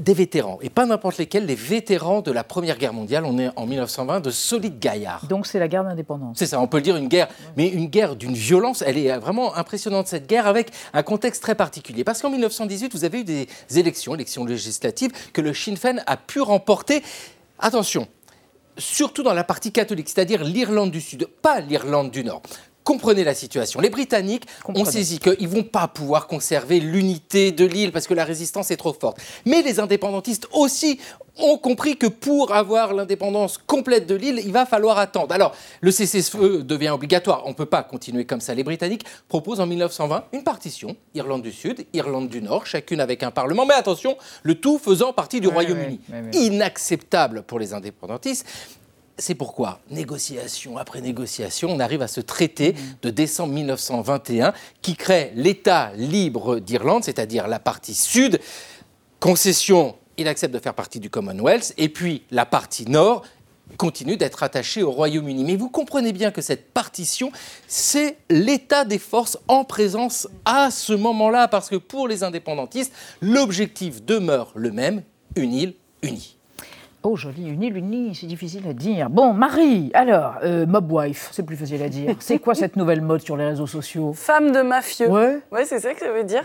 [0.00, 3.24] des vétérans, et pas n'importe lesquels, les vétérans de la Première Guerre mondiale.
[3.26, 5.26] On est en 1920, de solides gaillards.
[5.26, 6.38] Donc c'est la guerre d'indépendance.
[6.38, 8.82] C'est ça, on peut le dire, une guerre, mais une guerre d'une violence.
[8.84, 12.02] Elle est vraiment impressionnante, cette guerre, avec un contexte très particulier.
[12.02, 16.16] Parce qu'en 1918, vous avez eu des élections, élections législatives, que le Sinn Féin a
[16.16, 17.02] pu remporter.
[17.58, 18.08] Attention,
[18.80, 22.42] surtout dans la partie catholique, c'est-à-dire l'Irlande du Sud, pas l'Irlande du Nord.
[22.90, 23.78] Comprenez la situation.
[23.80, 28.14] Les Britanniques ont saisi qu'ils ne vont pas pouvoir conserver l'unité de l'île parce que
[28.14, 29.18] la résistance est trop forte.
[29.46, 30.98] Mais les indépendantistes aussi
[31.38, 35.32] ont compris que pour avoir l'indépendance complète de l'île, il va falloir attendre.
[35.32, 37.42] Alors, le cessez-le-feu devient obligatoire.
[37.44, 38.54] On ne peut pas continuer comme ça.
[38.54, 43.22] Les Britanniques proposent en 1920 une partition, Irlande du Sud, Irlande du Nord, chacune avec
[43.22, 43.66] un parlement.
[43.66, 46.00] Mais attention, le tout faisant partie du Royaume-Uni.
[46.32, 48.44] Inacceptable pour les indépendantistes.
[49.20, 54.52] C'est pourquoi, négociation après négociation, on arrive à ce traité de décembre 1921
[54.82, 58.40] qui crée l'État libre d'Irlande, c'est-à-dire la partie sud.
[59.20, 63.22] Concession il accepte de faire partie du Commonwealth, et puis la partie nord
[63.76, 65.44] continue d'être attachée au Royaume-Uni.
[65.44, 67.32] Mais vous comprenez bien que cette partition,
[67.66, 72.92] c'est l'état des forces en présence à ce moment-là, parce que pour les indépendantistes,
[73.22, 75.02] l'objectif demeure le même,
[75.36, 76.36] une île unie.
[77.02, 79.08] Oh, joli, une île unie, c'est difficile à dire.
[79.08, 82.14] Bon, Marie, alors, euh, mob wife, c'est plus facile à dire.
[82.20, 84.12] C'est quoi cette nouvelle mode sur les réseaux sociaux?
[84.12, 85.08] Femme de mafieux.
[85.08, 85.38] Ouais.
[85.50, 86.42] Ouais, c'est ça que ça veut dire.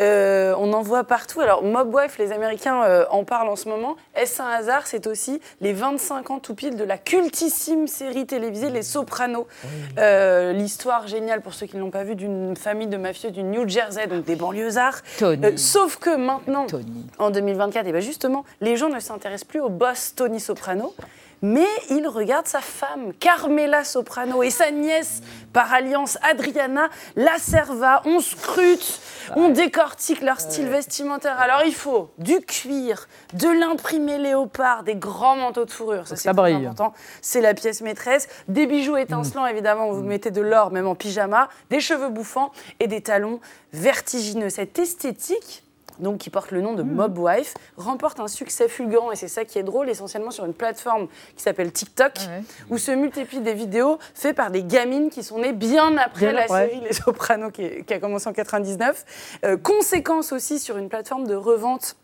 [0.00, 1.42] Euh, on en voit partout.
[1.42, 3.96] Alors, mob wife, les Américains euh, en parlent en ce moment.
[4.14, 4.86] Est-ce un hasard?
[4.86, 9.46] C'est aussi les 25 ans tout pile de la cultissime série télévisée Les Sopranos.
[9.98, 13.68] L'histoire géniale, pour ceux qui ne l'ont pas vu, d'une famille de mafieux du New
[13.68, 15.02] Jersey, donc des banlieusards.
[15.56, 16.66] sauf que maintenant,
[17.18, 20.94] en 2024, et ben justement, les gens ne s'intéressent plus aux boss Tony Soprano,
[21.40, 25.22] mais il regarde sa femme, Carmela Soprano, et sa nièce,
[25.52, 28.02] par alliance, Adriana La Serva.
[28.06, 29.00] On scrute,
[29.36, 31.38] on décortique leur style vestimentaire.
[31.38, 36.28] Alors il faut du cuir, de l'imprimé léopard, des grands manteaux de fourrure, ça c'est
[36.28, 36.92] important,
[37.22, 41.48] c'est la pièce maîtresse, des bijoux étincelants évidemment, vous mettez de l'or même en pyjama,
[41.70, 43.40] des cheveux bouffants et des talons
[43.72, 44.50] vertigineux.
[44.50, 45.62] Cette esthétique
[46.00, 46.92] donc qui porte le nom de hmm.
[46.92, 50.54] Mob Wife, remporte un succès fulgurant, et c'est ça qui est drôle, essentiellement sur une
[50.54, 52.40] plateforme qui s'appelle TikTok, ah
[52.70, 56.48] où se multiplient des vidéos faites par des gamines qui sont nées bien après la
[56.48, 59.38] série Les Sopranos, qui, a commencé en 99.
[59.44, 61.96] Euh, conséquence aussi sur une plateforme de revente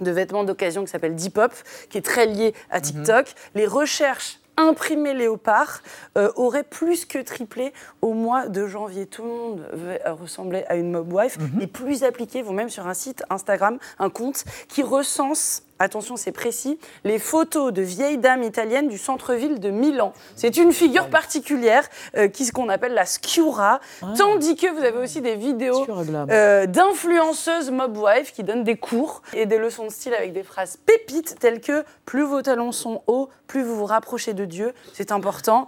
[0.00, 1.52] de vêtements d'occasion qui s'appelle Depop,
[1.90, 2.82] qui est très liée à mhm.
[2.82, 3.26] TikTok.
[3.54, 5.82] Les recherches imprimé léopard
[6.16, 9.06] euh, aurait plus que triplé au mois de janvier.
[9.06, 9.66] Tout le monde
[10.04, 11.38] ressemblait à une mob wife.
[11.58, 11.72] Les mhm.
[11.72, 16.78] plus appliqués vont même sur un site Instagram, un compte qui recense attention c'est précis,
[17.04, 20.12] les photos de vieilles dames italiennes du centre-ville de Milan.
[20.36, 24.06] C'est une figure particulière euh, qui ce qu'on appelle la sciura, ah.
[24.16, 25.86] tandis que vous avez aussi des vidéos
[26.30, 30.42] euh, d'influenceuses mob wife qui donnent des cours et des leçons de style avec des
[30.42, 34.74] phrases pépites telles que plus vos talons sont hauts, plus vous vous rapprochez de Dieu,
[34.92, 35.66] c'est important.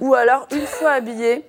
[0.00, 1.44] Ou alors une fois habillée,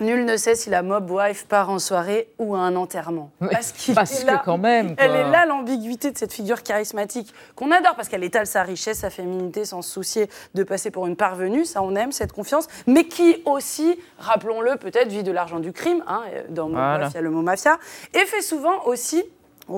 [0.00, 3.30] Nul ne sait si la mob wife part en soirée ou à un enterrement.
[3.38, 4.94] parce, que quand même.
[4.98, 9.00] Elle est là l'ambiguïté de cette figure charismatique qu'on adore parce qu'elle étale sa richesse,
[9.00, 11.64] sa féminité sans se soucier de passer pour une parvenue.
[11.64, 12.66] Ça, on aime cette confiance.
[12.86, 16.02] Mais qui aussi, rappelons-le, peut-être vit de l'argent du crime.
[16.06, 17.78] Hein, dans Mob Wife, il y a le mot mafia.
[18.14, 19.24] Et fait souvent aussi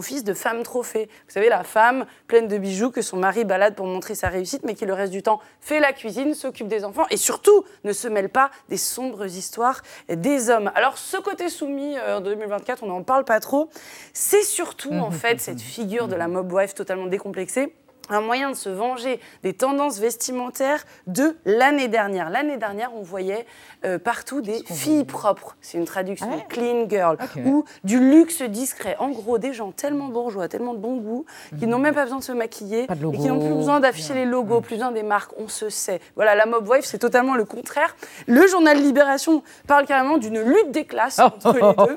[0.00, 1.08] fils de femme trophée.
[1.26, 4.62] Vous savez, la femme pleine de bijoux que son mari balade pour montrer sa réussite,
[4.64, 7.92] mais qui le reste du temps fait la cuisine, s'occupe des enfants et surtout ne
[7.92, 10.70] se mêle pas des sombres histoires des hommes.
[10.74, 13.68] Alors, ce côté soumis euh, en 2024, on n'en parle pas trop.
[14.12, 17.74] C'est surtout, en fait, cette figure de la mob wife totalement décomplexée
[18.08, 22.30] un moyen de se venger des tendances vestimentaires de l'année dernière.
[22.30, 23.46] L'année dernière, on voyait
[23.84, 25.56] euh, partout des filles propres.
[25.60, 28.96] C'est une traduction de clean girl ou du luxe discret.
[28.98, 31.24] En gros, des gens tellement bourgeois, tellement de bon goût,
[31.58, 34.24] qui n'ont même pas besoin de se maquiller et qui n'ont plus besoin d'afficher les
[34.24, 35.32] logos, plus besoin des marques.
[35.38, 36.00] On se sait.
[36.16, 37.96] Voilà, la mob wife, c'est totalement le contraire.
[38.26, 41.96] Le journal Libération parle carrément d'une lutte des classes entre les deux.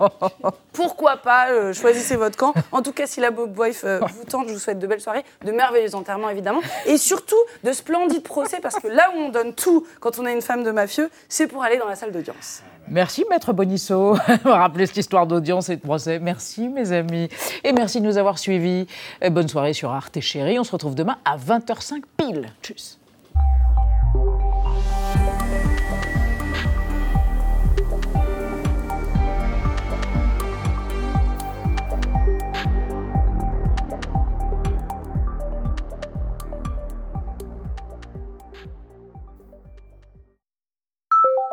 [0.73, 2.53] Pourquoi pas euh, Choisissez votre camp.
[2.71, 5.01] En tout cas, si la mob wife euh, vous tente, je vous souhaite de belles
[5.01, 5.95] soirées, de merveilleux
[6.29, 10.25] évidemment, et surtout de splendides procès parce que là où on donne tout quand on
[10.25, 12.61] a une femme de mafieux, c'est pour aller dans la salle d'audience.
[12.87, 16.19] Merci, Maître Bonisso, rappeler cette histoire d'audience et de procès.
[16.19, 17.29] Merci, mes amis.
[17.63, 18.87] Et merci de nous avoir suivis.
[19.31, 20.59] bonne soirée sur Arte Chérie.
[20.59, 22.53] On se retrouve demain à 20h05 pile.
[22.61, 22.99] Tchuss.